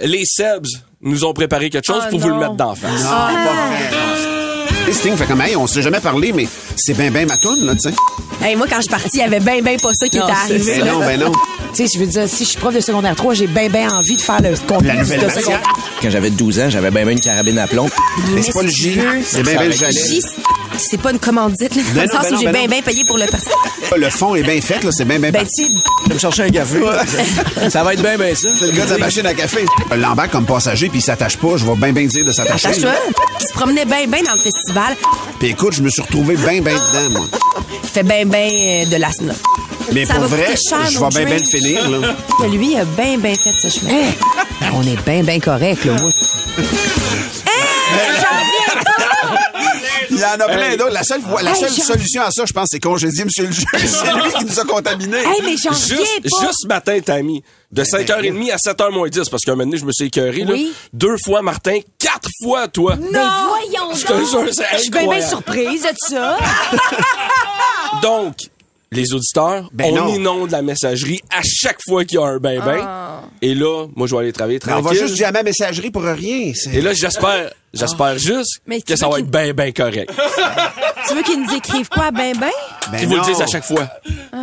Les 0.00 0.24
Sebs 0.26 0.68
nous 1.00 1.24
ont 1.24 1.32
préparé 1.32 1.70
quelque 1.70 1.86
chose 1.86 2.02
Ah, 2.04 2.08
pour 2.10 2.20
vous 2.20 2.28
le 2.28 2.36
mettre 2.36 2.54
d'en 2.54 2.74
face. 2.74 3.02
Non, 3.02 3.10
pas 3.10 3.54
vrai. 3.54 4.27
Et 4.88 4.92
Sting 4.94 5.14
fait 5.16 5.26
comme, 5.26 5.42
hey, 5.42 5.54
on 5.54 5.66
s'est 5.66 5.82
jamais 5.82 6.00
parlé, 6.00 6.32
mais 6.32 6.48
c'est 6.74 6.94
ben 6.94 7.12
ben 7.12 7.28
ma 7.28 7.36
toune, 7.36 7.66
là, 7.66 7.74
tu 7.74 7.90
sais. 7.90 7.94
Hey, 8.42 8.56
moi, 8.56 8.66
quand 8.70 8.76
je 8.76 8.82
suis 8.82 8.90
partie, 8.90 9.10
il 9.12 9.18
y 9.18 9.22
avait 9.22 9.38
ben 9.40 9.62
ben 9.62 9.78
pas 9.78 9.90
ça 9.92 10.08
qui 10.08 10.16
Non, 10.16 10.24
était 10.24 10.32
arrivé. 10.32 10.78
Ben 10.80 10.86
non, 10.86 10.98
ben 11.00 11.20
non. 11.20 11.32
Tu 11.74 11.86
sais, 11.86 11.92
je 11.92 11.98
veux 11.98 12.06
dire, 12.06 12.26
si 12.26 12.44
je 12.44 12.48
suis 12.50 12.58
prof 12.58 12.74
de 12.74 12.80
secondaire 12.80 13.14
3, 13.14 13.34
j'ai 13.34 13.46
bien, 13.48 13.68
bien 13.68 13.90
envie 13.90 14.16
de 14.16 14.22
faire 14.22 14.40
le 14.40 14.54
contenu 14.66 14.88
La 14.88 14.94
nouvelle 14.94 15.20
de 15.20 15.28
secondaire. 15.28 15.62
Quand 16.00 16.08
j'avais 16.08 16.30
12 16.30 16.60
ans, 16.60 16.70
j'avais 16.70 16.90
bien, 16.90 17.02
bien 17.04 17.12
une 17.12 17.20
carabine 17.20 17.58
à 17.58 17.66
plomb. 17.66 17.90
Mais 18.34 18.40
c'est 18.40 18.52
pas 18.52 18.62
le 18.62 18.70
J, 18.70 18.98
c'est 19.24 19.42
ben 19.42 19.58
ben 19.58 19.66
le 19.66 19.72
J. 19.72 20.20
c'est 20.78 21.00
pas 21.00 21.10
une 21.12 21.18
commandite, 21.18 21.74
là, 21.74 21.82
dans 21.82 21.92
Ben 21.94 22.02
le 22.02 22.08
sens 22.08 22.22
ben 22.22 22.34
où 22.34 22.38
j'ai 22.38 22.46
ben 22.46 22.52
ben 22.52 22.62
non. 22.62 22.68
ben 22.68 22.82
payé 22.82 23.04
pour 23.04 23.18
le 23.18 23.26
personnage. 23.26 23.56
Le 23.96 24.10
fond 24.10 24.34
est 24.34 24.42
bien 24.42 24.60
fait, 24.60 24.82
là, 24.82 24.90
c'est 24.92 25.04
ben 25.04 25.20
ben 25.20 25.32
Ben, 25.32 25.46
tu 25.46 25.64
Je 25.64 26.08
vais 26.08 26.14
me 26.14 26.18
chercher 26.18 26.42
un 26.44 26.50
café. 26.50 26.78
ça 27.70 27.82
va 27.82 27.94
être 27.94 28.02
bien, 28.02 28.16
bien 28.16 28.34
ça. 28.34 28.48
C'est 28.58 28.66
le 28.66 28.72
gars 28.72 28.86
de 28.86 28.90
la 28.92 28.98
machine 28.98 29.26
à 29.26 29.34
café. 29.34 29.64
L'embarque 29.96 30.30
comme 30.30 30.46
passager, 30.46 30.88
puis 30.88 30.98
il 30.98 31.02
s'attache 31.02 31.36
pas. 31.36 31.56
Je 31.56 31.64
vais 31.66 31.74
bien 31.74 31.92
ben 31.92 32.06
dire 32.06 32.24
de 32.24 32.32
s'attacher. 32.32 32.68
attache-toi. 32.68 32.92
Qui 33.38 33.46
se 33.46 33.52
promenait 33.52 33.84
ben 33.84 34.08
ben 34.08 34.22
dans 34.24 34.32
le 34.34 34.38
festival. 34.38 34.96
Puis 35.38 35.48
écoute, 35.48 35.74
je 35.74 35.82
me 35.82 35.88
suis 35.90 36.02
retrouvé 36.02 36.36
ben 36.36 36.62
ben 36.62 36.74
dedans, 36.74 37.10
moi. 37.20 37.26
Il 37.82 37.88
fait 37.88 38.02
ben 38.02 38.28
ben 38.28 38.48
euh, 38.50 38.84
de 38.86 38.96
l'asthme. 38.96 39.32
Mais 39.92 40.04
Ça 40.04 40.14
pour 40.14 40.24
va 40.24 40.36
vrai, 40.36 40.54
cher, 40.56 40.86
je 40.90 40.98
vais 40.98 41.08
bien 41.08 41.24
ben 41.24 41.38
le 41.38 41.44
finir, 41.44 41.88
là. 41.90 41.98
Lui 42.48 42.76
a 42.76 42.84
ben 42.84 43.18
ben 43.18 43.34
fait 43.36 43.54
ce 43.60 43.68
chemin. 43.80 44.02
On 44.74 44.82
est 44.82 45.02
bien, 45.04 45.22
bien 45.22 45.40
correct, 45.40 45.84
là. 45.84 45.92
moi. 46.00 46.10
Il 50.10 50.17
y 50.17 50.17
en 50.36 50.40
a 50.40 50.48
plein 50.48 50.76
d'autres. 50.76 50.92
La 50.92 51.02
seule, 51.02 51.20
la 51.42 51.54
solution 51.54 52.22
à 52.22 52.30
ça, 52.30 52.44
je 52.46 52.52
pense, 52.52 52.68
c'est 52.70 52.80
congédier 52.80 53.24
monsieur 53.24 53.46
le 53.46 53.52
juge. 53.52 53.64
C'est 53.72 54.12
lui 54.14 54.32
qui 54.38 54.44
nous 54.44 54.60
a 54.60 54.64
contaminés. 54.64 55.18
Hey, 55.18 55.42
mais 55.44 55.56
j'en 55.62 55.72
Juste, 55.72 56.22
pas. 56.22 56.40
juste 56.46 56.58
ce 56.62 56.66
matin, 56.66 56.98
Tammy. 57.04 57.42
De 57.70 57.84
5h30 57.84 58.50
à 58.52 58.56
7h 58.56 58.90
moins 58.92 59.08
10, 59.08 59.28
parce 59.28 59.42
qu'un 59.44 59.52
moment 59.52 59.64
donné, 59.64 59.76
je 59.78 59.84
me 59.84 59.92
suis 59.92 60.06
écœuré, 60.06 60.44
là. 60.44 60.54
Deux 60.94 61.16
fois 61.24 61.42
Martin, 61.42 61.80
quatre 61.98 62.30
fois 62.42 62.66
toi. 62.68 62.96
Ben 62.96 63.30
voyons 63.46 63.94
Je 63.94 64.04
te 64.06 64.12
donc. 64.12 64.28
jure, 64.46 64.54
c'est 64.54 64.64
Je 64.76 64.82
suis 64.82 64.90
bien, 64.90 65.20
surprise 65.28 65.82
de 65.82 65.88
ça. 66.08 66.38
Donc, 68.02 68.34
les 68.90 69.12
auditeurs, 69.12 69.68
Ben 69.72 69.92
on 69.92 69.96
non. 70.06 70.14
inonde 70.14 70.50
la 70.50 70.62
messagerie 70.62 71.20
à 71.30 71.40
chaque 71.44 71.78
fois 71.86 72.04
qu'il 72.04 72.18
y 72.18 72.22
a 72.22 72.26
un 72.26 72.38
ben-ben. 72.38 73.20
Et 73.42 73.54
là, 73.54 73.86
moi, 73.94 74.06
je 74.06 74.14
vais 74.14 74.22
aller 74.22 74.32
travailler 74.32 74.58
Mais 74.66 74.72
on 74.72 74.80
tranquille. 74.80 74.98
va 75.00 75.04
juste 75.06 75.16
dire 75.16 75.28
à 75.28 75.32
ma 75.32 75.42
messagerie 75.42 75.90
pour 75.90 76.02
rien. 76.04 76.52
Et 76.72 76.80
là, 76.80 76.94
j'espère, 76.94 77.50
j'espère 77.78 78.18
juste 78.18 78.60
Mais 78.66 78.80
tu 78.80 78.92
que 78.92 78.96
ça 78.98 79.08
va 79.08 79.18
être 79.20 79.30
ben, 79.30 79.52
ben 79.52 79.72
correct. 79.72 80.10
Tu 81.08 81.14
veux 81.14 81.22
qu'il 81.22 81.40
nous 81.42 81.54
écrive 81.54 81.88
quoi, 81.88 82.10
ben 82.10 82.36
ben? 82.36 82.50
Ben 82.90 82.98
Qu'ils 82.98 83.08
vous 83.08 83.16
le 83.16 83.22
disent 83.22 83.40
à 83.40 83.46
chaque 83.46 83.64
fois. 83.64 83.88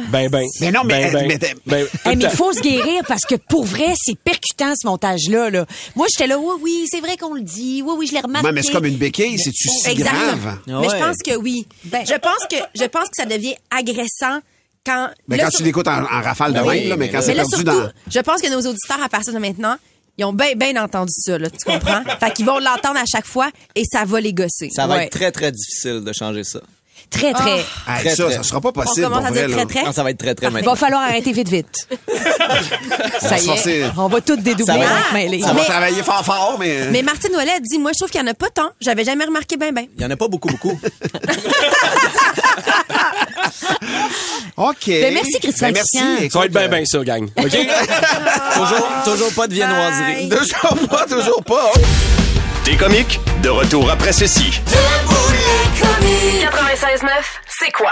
Ben, 0.09 0.29
ben. 0.29 0.43
Mais 0.61 0.71
non, 0.71 0.81
mais- 0.83 1.11
Ben, 1.11 1.13
ben, 1.13 1.27
mais 1.27 1.37
t'es- 1.37 1.53
ben, 1.67 1.85
Hey, 2.05 2.15
le 2.15 2.15
mais 2.15 2.23
il 2.23 2.29
faut 2.35 2.53
se 2.53 2.61
guérir 2.61 3.03
parce 3.07 3.21
que 3.23 3.35
pour 3.35 3.65
vrai, 3.65 3.93
c'est 4.01 4.17
percutant 4.17 4.73
ce 4.75 4.87
montage-là. 4.87 5.49
Là. 5.51 5.65
Moi, 5.95 6.07
j'étais 6.09 6.25
là, 6.27 6.39
oui, 6.39 6.53
oui, 6.61 6.87
c'est 6.89 7.01
vrai 7.01 7.17
qu'on 7.17 7.33
le 7.35 7.41
dit. 7.41 7.83
Oui, 7.85 7.93
oui, 7.97 8.07
je 8.07 8.13
l'ai 8.13 8.21
remarqué. 8.21 8.51
Mais 8.51 8.63
c'est 8.63 8.71
comme 8.71 8.85
une 8.85 8.95
béquille, 8.97 9.37
c'est-tu 9.37 9.67
si 9.69 9.89
Exactement. 9.89 10.21
grave? 10.21 10.57
Mais 10.81 10.89
je 10.89 11.03
pense 11.03 11.17
que 11.23 11.35
oui. 11.35 11.67
Ben- 11.83 12.05
je 12.05 12.15
pense 12.15 12.47
que 12.49 12.55
je 12.73 12.85
pense 12.85 13.03
que 13.09 13.15
ça 13.17 13.25
devient 13.25 13.55
agressant 13.69 14.39
quand. 14.85 15.09
Ben, 15.27 15.37
là, 15.37 15.43
quand 15.43 15.49
sur- 15.51 15.57
tu 15.59 15.63
l'écoutes 15.65 15.87
en, 15.87 16.01
en 16.03 16.21
rafale 16.21 16.53
de 16.53 16.61
Oui. 16.61 16.79
même, 16.81 16.89
là, 16.89 16.97
mais 16.97 17.09
quand 17.09 17.17
Mais 17.17 17.23
c'est 17.23 17.33
perdu 17.35 17.49
surtout, 17.57 17.63
dans... 17.65 17.89
je 18.11 18.19
pense 18.21 18.41
que 18.41 18.49
nos 18.49 18.59
auditeurs, 18.67 19.03
à 19.03 19.09
partir 19.09 19.33
de 19.33 19.39
maintenant, 19.39 19.75
ils 20.17 20.25
ont 20.25 20.33
bien 20.33 20.53
bien 20.55 20.81
entendu 20.83 21.11
ça, 21.15 21.37
là, 21.37 21.49
tu 21.49 21.63
comprends? 21.65 22.03
fait 22.19 22.33
qu'ils 22.33 22.45
vont 22.45 22.59
l'entendre 22.59 22.97
à 22.99 23.05
chaque 23.05 23.25
fois 23.27 23.49
et 23.75 23.83
ça 23.85 24.05
va 24.05 24.19
les 24.21 24.33
gosser. 24.33 24.69
Ça 24.73 24.87
va 24.87 24.95
Ouais. 24.95 25.05
être 25.05 25.11
très, 25.11 25.31
très 25.31 25.51
difficile 25.51 26.01
de 26.03 26.13
changer 26.13 26.43
ça. 26.43 26.61
Très, 27.09 27.31
très. 27.33 27.57
Hey, 27.59 27.63
Très, 28.01 28.15
ça, 28.15 28.25
très. 28.25 28.33
ça 28.35 28.43
sera 28.43 28.59
pas 28.61 28.71
possible 28.71 29.05
On 29.05 29.09
commence 29.09 29.25
à 29.25 29.29
vrai, 29.31 29.47
dire 29.47 29.49
là. 29.57 29.65
très, 29.65 29.73
très. 29.75 29.83
Non, 29.85 29.91
ça 29.93 30.03
va 30.03 30.11
être 30.11 30.17
très, 30.17 30.35
très 30.35 30.47
Il 30.47 30.65
va 30.65 30.75
falloir 30.75 31.01
arrêter 31.03 31.31
vite, 31.31 31.47
vite. 31.49 31.87
ça 33.21 33.37
y 33.37 33.49
est, 33.49 33.85
on 33.97 34.07
va 34.07 34.21
tout 34.21 34.35
dédoubler. 34.35 34.65
Ça 34.65 34.77
va- 34.77 34.85
on 34.85 35.17
va. 35.17 35.47
Ça 35.47 35.53
Mais- 35.53 35.65
travailler 35.65 36.03
fort 36.03 36.25
fort, 36.25 36.57
mais... 36.59 36.87
Mais 36.91 37.01
Martine 37.03 37.33
Ouellet 37.35 37.59
dit, 37.61 37.77
moi, 37.79 37.91
je 37.93 37.99
trouve 37.99 38.09
qu'il 38.11 38.21
n'y 38.21 38.27
en 38.27 38.31
a 38.31 38.33
pas 38.33 38.49
tant. 38.49 38.69
J'avais 38.81 39.03
jamais 39.05 39.23
remarqué 39.25 39.55
ben 39.57 39.73
ben. 39.73 39.85
Il 39.97 40.01
y 40.03 40.05
en 40.05 40.11
a 40.11 40.15
pas 40.17 40.27
beaucoup, 40.27 40.49
beaucoup. 40.49 40.77
OK. 44.57 44.75
Ben, 44.87 45.13
merci, 45.13 45.39
Christian 45.41 45.67
Ben, 45.67 45.73
merci. 45.75 46.29
Ça 46.31 46.39
va 46.39 46.45
être 46.45 46.51
bien, 46.51 46.61
euh, 46.63 46.67
bien 46.67 46.85
ça, 46.85 46.99
gang. 47.03 47.23
OK? 47.37 47.49
toujours, 48.53 48.87
toujours 49.05 49.33
pas 49.33 49.47
de 49.47 49.53
viennoiserie. 49.53 50.27
Bye. 50.27 50.39
Toujours 50.39 50.87
pas, 50.89 51.05
toujours 51.05 51.43
pas. 51.43 51.71
Des 52.65 52.75
comiques, 52.75 53.19
de 53.41 53.49
retour 53.49 53.89
après 53.91 54.13
ceci. 54.13 54.59
Debout 56.05 56.37
les 56.37 56.45
comiques. 56.45 57.01
96.9, 57.01 57.39
c'est 57.47 57.71
quoi? 57.71 57.91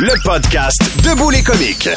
Le 0.00 0.14
podcast 0.22 0.80
Debout 1.02 1.30
les 1.30 1.42
comiques. 1.42 1.88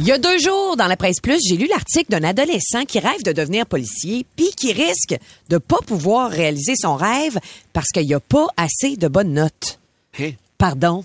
Il 0.00 0.04
y 0.04 0.12
a 0.12 0.18
deux 0.18 0.38
jours, 0.38 0.76
dans 0.76 0.86
la 0.86 0.98
presse 0.98 1.20
plus, 1.22 1.40
j'ai 1.48 1.56
lu 1.56 1.66
l'article 1.68 2.10
d'un 2.10 2.22
adolescent 2.22 2.84
qui 2.86 2.98
rêve 2.98 3.22
de 3.24 3.32
devenir 3.32 3.64
policier, 3.64 4.26
puis 4.36 4.50
qui 4.54 4.74
risque 4.74 5.16
de 5.48 5.56
pas 5.56 5.78
pouvoir 5.86 6.30
réaliser 6.30 6.74
son 6.76 6.96
rêve 6.96 7.38
parce 7.72 7.88
qu'il 7.94 8.06
n'y 8.06 8.12
a 8.12 8.20
pas 8.20 8.46
assez 8.58 8.98
de 8.98 9.08
bonnes 9.08 9.32
notes. 9.32 9.78
Hein? 10.20 10.32
Pardon? 10.58 11.02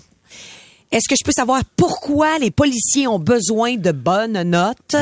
Est-ce 0.92 1.08
que 1.08 1.16
je 1.18 1.24
peux 1.24 1.32
savoir 1.32 1.62
pourquoi 1.76 2.38
les 2.38 2.50
policiers 2.50 3.08
ont 3.08 3.18
besoin 3.18 3.76
de 3.76 3.90
bonnes 3.92 4.40
notes? 4.42 4.76
non, 4.94 4.98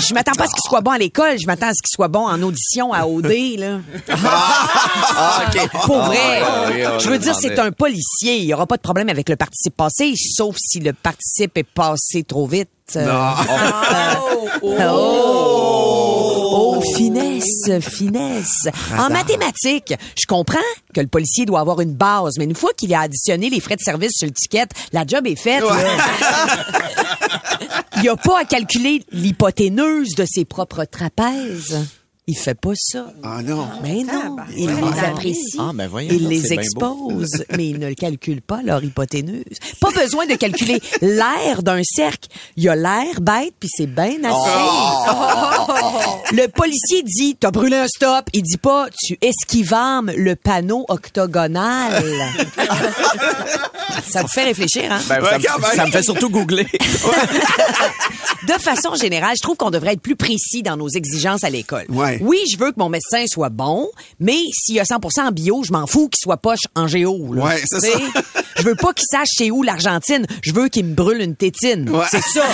je 0.00 0.14
m'attends 0.14 0.32
pas 0.32 0.44
à 0.44 0.46
ce 0.48 0.54
qu'ils 0.54 0.68
soient 0.68 0.80
bons 0.80 0.90
à 0.90 0.98
l'école, 0.98 1.38
je 1.38 1.46
m'attends 1.46 1.68
à 1.68 1.72
ce 1.72 1.80
qu'ils 1.82 1.94
soient 1.94 2.08
bons 2.08 2.26
en 2.26 2.42
audition 2.42 2.92
à 2.92 3.06
OD, 3.06 3.32
là. 3.58 3.78
Ah, 4.10 5.44
OK. 5.46 5.70
Pour 5.84 6.02
vrai. 6.02 6.42
Ah, 6.42 6.64
oui, 6.68 6.82
je 6.98 7.08
veux 7.08 7.18
dire, 7.18 7.34
c'est 7.34 7.58
un 7.58 7.70
policier. 7.70 8.38
Il 8.38 8.46
n'y 8.46 8.54
aura 8.54 8.66
pas 8.66 8.76
de 8.76 8.82
problème 8.82 9.08
avec 9.08 9.28
le 9.28 9.36
participe 9.36 9.76
passé, 9.76 10.14
sauf 10.16 10.56
si 10.58 10.80
le 10.80 10.92
participe 10.92 11.56
est 11.56 11.62
passé 11.62 12.24
trop 12.24 12.46
vite. 12.46 12.68
Euh, 12.96 13.34
Oh, 14.62 16.15
finesse, 16.94 17.70
finesse. 17.80 18.68
En 18.98 19.10
mathématiques, 19.10 19.94
je 20.18 20.26
comprends 20.26 20.58
que 20.94 21.00
le 21.00 21.06
policier 21.06 21.44
doit 21.46 21.60
avoir 21.60 21.80
une 21.80 21.94
base, 21.94 22.34
mais 22.38 22.44
une 22.44 22.54
fois 22.54 22.70
qu'il 22.76 22.94
a 22.94 23.00
additionné 23.00 23.50
les 23.50 23.60
frais 23.60 23.76
de 23.76 23.80
service 23.80 24.12
sur 24.12 24.26
le 24.26 24.32
ticket, 24.32 24.66
la 24.92 25.04
job 25.06 25.26
est 25.26 25.36
faite. 25.36 25.64
Il 27.98 28.08
a 28.08 28.16
pas 28.16 28.40
à 28.40 28.44
calculer 28.44 29.02
l'hypoténuse 29.10 30.14
de 30.16 30.24
ses 30.26 30.44
propres 30.44 30.84
trapèzes. 30.84 31.86
Il 32.28 32.36
fait 32.36 32.58
pas 32.60 32.72
ça. 32.74 33.06
Ah 33.22 33.40
non. 33.40 33.68
Mais 33.84 34.02
non, 34.02 34.34
il 34.56 34.68
les 34.68 34.98
apprécie. 35.04 35.56
Ah, 35.60 35.70
ben 35.72 35.86
voyons 35.86 36.08
il 36.12 36.26
les 36.26 36.52
expose, 36.52 37.44
mais 37.56 37.68
il 37.68 37.78
ne 37.78 37.86
le 37.86 37.94
calcule 37.94 38.42
pas, 38.42 38.62
leur 38.64 38.82
hypoténuse. 38.82 39.44
Pas 39.80 39.90
besoin 39.92 40.26
de 40.26 40.34
calculer 40.34 40.80
l'air 41.02 41.62
d'un 41.62 41.82
cercle. 41.84 42.28
Il 42.56 42.64
y 42.64 42.68
a 42.68 42.74
l'air 42.74 43.20
bête, 43.20 43.54
puis 43.60 43.68
c'est 43.72 43.86
bien 43.86 44.16
assez. 44.24 44.50
Le 46.34 46.48
policier 46.48 47.04
dit, 47.04 47.36
t'as 47.38 47.52
brûlé 47.52 47.76
un 47.76 47.86
stop. 47.86 48.28
Il 48.32 48.42
dit 48.42 48.56
pas, 48.58 48.88
tu 49.04 49.16
esquivames 49.22 50.10
le 50.16 50.34
panneau 50.34 50.84
octogonal. 50.88 52.02
ça 54.10 54.24
te 54.24 54.28
fait 54.30 54.44
réfléchir, 54.44 54.90
hein? 54.90 55.00
Ben, 55.08 55.24
ça, 55.24 55.38
me- 55.38 55.76
ça 55.76 55.86
me 55.86 55.90
fait 55.92 56.02
surtout 56.02 56.28
googler. 56.30 56.66
De 58.46 58.52
façon 58.52 58.94
générale, 58.94 59.34
je 59.36 59.42
trouve 59.42 59.56
qu'on 59.56 59.70
devrait 59.70 59.94
être 59.94 60.00
plus 60.00 60.14
précis 60.14 60.62
dans 60.62 60.76
nos 60.76 60.88
exigences 60.88 61.42
à 61.42 61.50
l'école. 61.50 61.84
Ouais. 61.88 62.15
Oui, 62.20 62.38
je 62.52 62.58
veux 62.58 62.70
que 62.72 62.78
mon 62.78 62.88
médecin 62.88 63.24
soit 63.26 63.48
bon, 63.50 63.88
mais 64.20 64.38
s'il 64.52 64.76
y 64.76 64.80
a 64.80 64.84
100% 64.84 65.28
en 65.28 65.32
bio, 65.32 65.62
je 65.64 65.72
m'en 65.72 65.86
fous 65.86 66.08
qu'il 66.08 66.20
soit 66.20 66.36
poche 66.36 66.60
en 66.74 66.86
géo. 66.86 67.32
là. 67.34 67.44
Ouais, 67.44 67.62
c'est 67.66 67.80
ça. 67.80 67.98
Je 68.56 68.62
veux 68.62 68.74
pas 68.74 68.92
qu'il 68.92 69.04
sache 69.10 69.28
c'est 69.36 69.50
où 69.50 69.62
l'Argentine. 69.62 70.26
Je 70.42 70.52
veux 70.52 70.68
qu'il 70.68 70.86
me 70.86 70.94
brûle 70.94 71.20
une 71.20 71.36
tétine. 71.36 71.88
Ouais. 71.90 72.06
C'est 72.10 72.22
ça. 72.22 72.44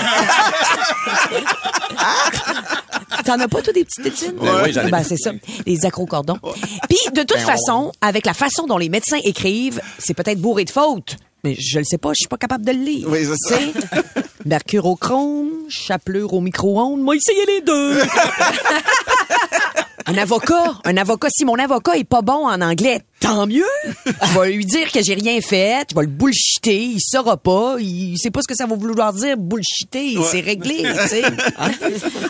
T'en 3.25 3.38
as 3.38 3.49
pas, 3.49 3.62
toi, 3.62 3.73
des 3.73 3.85
petites 3.85 4.02
tétines? 4.02 4.33
Ben 4.40 4.62
oui, 4.64 4.73
j'en 4.73 4.87
ai. 4.87 4.90
Ben, 4.90 5.04
c'est 5.04 5.16
ça. 5.16 5.31
Les 5.66 5.85
accrocordons. 5.87 6.38
Puis, 6.88 6.99
de 7.14 7.21
toute 7.21 7.37
Ben, 7.37 7.47
façon, 7.47 7.92
avec 8.00 8.26
la 8.26 8.35
façon 8.35 8.66
dont 8.66 8.78
les 8.78 8.88
médecins 8.88 9.19
écrivent, 9.25 9.81
c'est 9.99 10.14
peut-être 10.14 10.40
bourré 10.40 10.64
de 10.64 10.71
fautes. 10.71 11.16
Mais 11.44 11.56
je 11.58 11.78
le 11.78 11.84
sais 11.84 11.99
pas, 11.99 12.11
je 12.11 12.20
suis 12.20 12.28
pas 12.28 12.37
capable 12.37 12.64
de 12.64 12.70
le 12.72 12.78
lire. 12.78 13.08
Oui, 13.11 13.25
c'est 13.25 13.37
ça. 13.37 13.58
Tu 13.58 13.72
sais, 13.72 14.22
Mercurochrome, 14.44 15.50
chapelure 15.68 16.32
au 16.34 16.40
micro-ondes, 16.40 17.00
moi, 17.00 17.16
essayez 17.16 17.46
les 17.46 17.61
deux. 17.62 17.99
un 20.06 20.18
avocat, 20.18 20.75
un 20.85 20.97
avocat, 20.97 21.28
si 21.30 21.44
mon 21.44 21.56
avocat 21.56 21.97
est 21.97 22.04
pas 22.04 22.23
bon 22.23 22.47
en 22.47 22.61
anglais, 22.61 23.00
tant 23.21 23.47
mieux. 23.47 23.64
Je 24.06 24.38
vais 24.38 24.52
lui 24.52 24.66
dire 24.66 24.90
que 24.90 25.02
j'ai 25.02 25.14
rien 25.14 25.40
fait, 25.40 25.87
je 25.90 25.94
vais 25.94 26.02
le 26.02 26.09
bullshiter, 26.09 26.82
il 26.85 27.00
saura 27.00 27.37
pas, 27.37 27.76
il 27.78 28.16
sait 28.18 28.30
pas 28.30 28.40
ce 28.42 28.49
que 28.49 28.54
ça 28.54 28.66
va 28.66 28.75
vouloir 28.75 29.12
dire 29.12 29.37
bullshiter, 29.37 30.16
c'est 30.30 30.40
réglé, 30.40 30.85
tu 31.02 31.09
sais. 31.09 31.23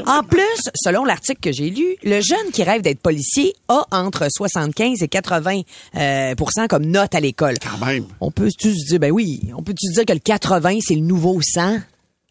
En 0.07 0.23
plus, 0.23 0.71
selon 0.75 1.05
l'article 1.05 1.41
que 1.41 1.52
j'ai 1.52 1.71
lu, 1.71 1.97
le 2.02 2.21
jeune 2.21 2.50
qui 2.52 2.62
rêve 2.62 2.83
d'être 2.83 3.00
policier 3.00 3.55
a 3.69 3.85
entre 3.91 4.26
75 4.31 5.02
et 5.02 5.09
80 5.09 5.61
euh, 5.97 6.35
comme 6.69 6.87
note 6.87 7.14
à 7.14 7.21
l'école. 7.21 7.55
Quand 7.59 7.85
même. 7.85 8.05
On 8.21 8.31
peut 8.31 8.49
se 8.50 8.69
dire, 8.88 8.99
ben 8.99 9.11
oui, 9.11 9.50
on 9.57 9.62
peut 9.62 9.75
se 9.79 9.93
dire 9.93 10.05
que 10.05 10.12
le 10.12 10.19
80, 10.19 10.79
c'est 10.81 10.95
le 10.95 11.00
nouveau 11.00 11.41
100? 11.41 11.79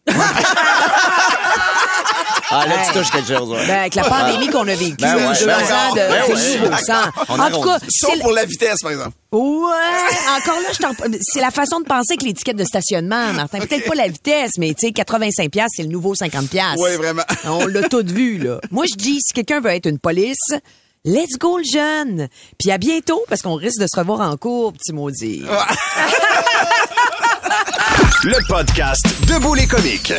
Ah, 2.51 2.65
là, 2.67 2.75
tu 2.85 2.93
touches 2.99 3.09
quelque 3.11 3.27
chose, 3.37 3.49
ouais. 3.49 3.65
Ben, 3.65 3.79
avec 3.79 3.95
la 3.95 4.03
pandémie 4.03 4.49
qu'on 4.49 4.67
a 4.67 4.75
vécue, 4.75 4.95
Ben 4.99 5.15
ouais, 5.15 5.39
deux 5.39 5.45
ben 5.45 5.55
ans 5.55 5.93
ouais. 5.93 6.01
de, 6.01 6.09
Ben 6.09 6.23
c'est 6.27 6.33
ouais. 6.33 6.59
nouveau 6.69 6.77
100. 6.85 6.93
On 7.29 7.39
En 7.39 7.49
tout 7.51 7.61
cas, 7.61 7.77
Sauf 7.89 8.19
pour 8.19 8.31
la 8.31 8.45
vitesse, 8.45 8.79
par 8.81 8.91
exemple. 8.91 9.11
Ouais, 9.31 9.39
encore 10.37 10.59
là, 10.61 10.69
je 10.73 10.77
t'en- 10.79 10.93
c'est 11.21 11.39
la 11.39 11.51
façon 11.51 11.79
de 11.79 11.85
penser 11.85 12.17
que 12.17 12.25
l'étiquette 12.25 12.57
de 12.57 12.65
stationnement, 12.65 13.31
Martin. 13.33 13.59
Peut-être 13.59 13.87
pas 13.87 13.95
la 13.95 14.07
vitesse, 14.09 14.51
mais 14.57 14.73
tu 14.73 14.87
sais, 14.87 14.91
85 14.91 15.49
pièces, 15.49 15.69
c'est 15.75 15.83
le 15.83 15.89
nouveau 15.89 16.13
50 16.15 16.49
pièces. 16.49 16.75
Oui, 16.77 16.95
vraiment. 16.97 17.23
On 17.45 17.65
l'a 17.65 17.87
tout 17.87 18.03
vu, 18.05 18.37
là. 18.39 18.59
Moi, 18.71 18.85
je 18.91 18.97
dis, 18.97 19.19
si 19.21 19.33
quelqu'un 19.33 19.61
veut 19.61 19.69
être 19.71 19.85
une 19.87 19.99
police, 19.99 20.35
let's 21.05 21.37
go, 21.39 21.57
le 21.57 21.63
jeune. 21.63 22.27
Puis 22.59 22.71
à 22.71 22.77
bientôt, 22.77 23.23
parce 23.29 23.41
qu'on 23.41 23.55
risque 23.55 23.79
de 23.79 23.87
se 23.91 23.97
revoir 23.97 24.19
en 24.21 24.35
cours, 24.35 24.73
petit 24.73 24.91
maudit. 24.91 25.43
Le 28.23 28.47
podcast 28.47 29.03
Debout 29.27 29.55
les 29.55 29.65
comiques. 29.65 30.13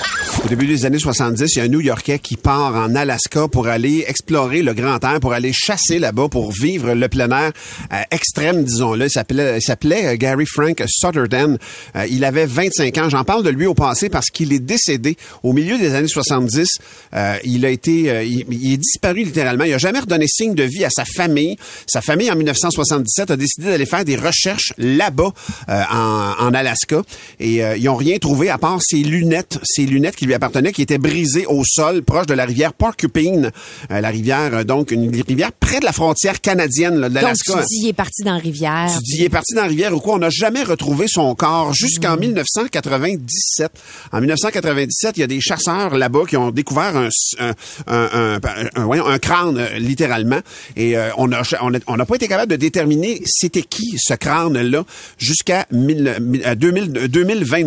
Au 0.45 0.49
début 0.49 0.67
des 0.67 0.85
années 0.87 0.99
70, 0.99 1.55
il 1.55 1.59
y 1.59 1.61
a 1.61 1.65
un 1.65 1.69
New-Yorkais 1.69 2.19
qui 2.19 2.37
part 2.37 2.75
en 2.75 2.97
Alaska 2.97 3.47
pour 3.47 3.69
aller 3.69 4.05
explorer 4.09 4.63
le 4.63 4.75
grand 4.75 5.05
air, 5.05 5.21
pour 5.21 5.33
aller 5.33 5.53
chasser 5.53 6.01
là-bas, 6.01 6.29
pour 6.29 6.51
vivre 6.51 6.95
le 6.95 7.09
plein 7.09 7.31
air 7.31 7.53
euh, 7.93 8.03
extrême, 8.11 8.65
disons-le. 8.65 9.07
Il 9.07 9.11
s'appelait, 9.11 10.07
euh, 10.07 10.17
Gary 10.17 10.47
Frank 10.47 10.83
Sutherland. 10.89 11.59
Euh, 11.95 12.07
il 12.11 12.25
avait 12.25 12.47
25 12.47 12.99
ans. 12.99 13.09
J'en 13.09 13.23
parle 13.23 13.45
de 13.45 13.51
lui 13.51 13.67
au 13.67 13.75
passé 13.75 14.09
parce 14.09 14.31
qu'il 14.31 14.53
est 14.53 14.59
décédé 14.59 15.17
au 15.45 15.53
milieu 15.53 15.79
des 15.79 15.95
années 15.95 16.09
70. 16.09 16.69
Euh, 17.15 17.37
il 17.45 17.65
a 17.65 17.71
été, 17.71 18.27
il, 18.27 18.73
est 18.73 18.79
disparu 18.79 19.23
littéralement. 19.23 19.65
Il 19.65 19.75
a 19.75 19.79
jamais 19.79 20.01
redonné 20.01 20.27
signe 20.27 20.55
de 20.57 20.65
vie 20.65 20.85
à 20.85 20.91
sa 20.91 21.05
famille. 21.05 21.57
Sa 21.87 22.01
famille, 22.01 22.33
en 22.33 22.37
1977, 22.37 23.31
a 23.31 23.37
décidé 23.37 23.69
d'aller 23.69 23.87
faire 23.87 24.05
des 24.05 24.17
recherches 24.17 24.73
là-bas, 24.77 25.33
en, 25.69 26.33
en 26.41 26.55
Alaska. 26.55 27.03
Et 27.39 27.63
ils 27.83 27.89
ont 27.89 27.97
rien 27.97 28.19
trouvé 28.19 28.49
à 28.51 28.59
part 28.59 28.81
ses 28.83 28.99
lunettes, 28.99 29.59
ses 29.65 29.85
lunettes 29.87 30.17
qui 30.17 30.27
lui 30.27 30.35
appartenaient, 30.35 30.73
qui 30.73 30.83
étaient 30.83 30.99
brisées 30.99 31.47
au 31.47 31.62
sol, 31.65 32.03
proche 32.03 32.27
de 32.27 32.35
la 32.35 32.45
rivière 32.45 32.73
Porcupine, 32.73 33.51
Euh, 33.91 34.01
la 34.01 34.09
rivière, 34.11 34.55
euh, 34.55 34.65
donc 34.65 34.91
une 34.91 35.11
rivière 35.23 35.51
près 35.53 35.81
de 35.81 35.85
la 35.85 35.93
frontière 35.93 36.41
canadienne 36.41 36.97
là, 37.01 37.09
de 37.09 37.15
Donc, 37.15 37.23
l'Alaska. 37.23 37.55
tu 37.62 37.67
dis, 37.69 37.81
il 37.85 37.89
est 37.89 37.93
parti 37.93 38.23
dans 38.23 38.33
la 38.35 38.39
rivière. 38.39 38.91
Tu 38.95 38.99
dis, 39.03 39.17
il 39.19 39.25
est 39.25 39.29
parti 39.29 39.55
dans 39.55 39.62
la 39.62 39.69
rivière 39.69 39.95
ou 39.95 40.01
quoi? 40.01 40.15
On 40.15 40.19
n'a 40.19 40.31
jamais 40.31 40.62
retrouvé 40.62 41.07
son 41.09 41.35
corps 41.35 41.73
jusqu'en 41.75 42.17
Mm. 42.17 42.21
1997. 42.21 43.71
En 44.12 44.21
1997, 44.21 45.17
il 45.17 45.21
y 45.21 45.23
a 45.23 45.27
des 45.27 45.41
chasseurs 45.41 45.97
là-bas 45.97 46.23
qui 46.29 46.37
ont 46.37 46.51
découvert 46.51 46.97
un, 46.97 47.09
un, 47.39 47.53
un, 47.87 48.09
un- 48.12 48.41
un- 48.77 48.85
voyons, 48.85 49.07
un 49.07 49.19
crâne, 49.19 49.59
euh, 49.59 49.79
littéralement. 49.79 50.41
Et 50.77 50.97
euh, 50.97 51.11
on 51.17 51.33
a- 51.33 51.43
on 51.87 51.97
n'a 51.97 52.07
pas 52.07 52.15
été 52.17 52.29
capable 52.29 52.51
de 52.51 52.57
déterminer 52.57 53.23
c'était 53.27 53.62
qui 53.62 53.95
ce 53.99 54.15
crâne-là 54.15 54.85
jusqu'à 55.19 55.67
1000 55.73 56.43
euh, 56.47 56.55
2000 56.55 56.97
euh, 56.97 57.09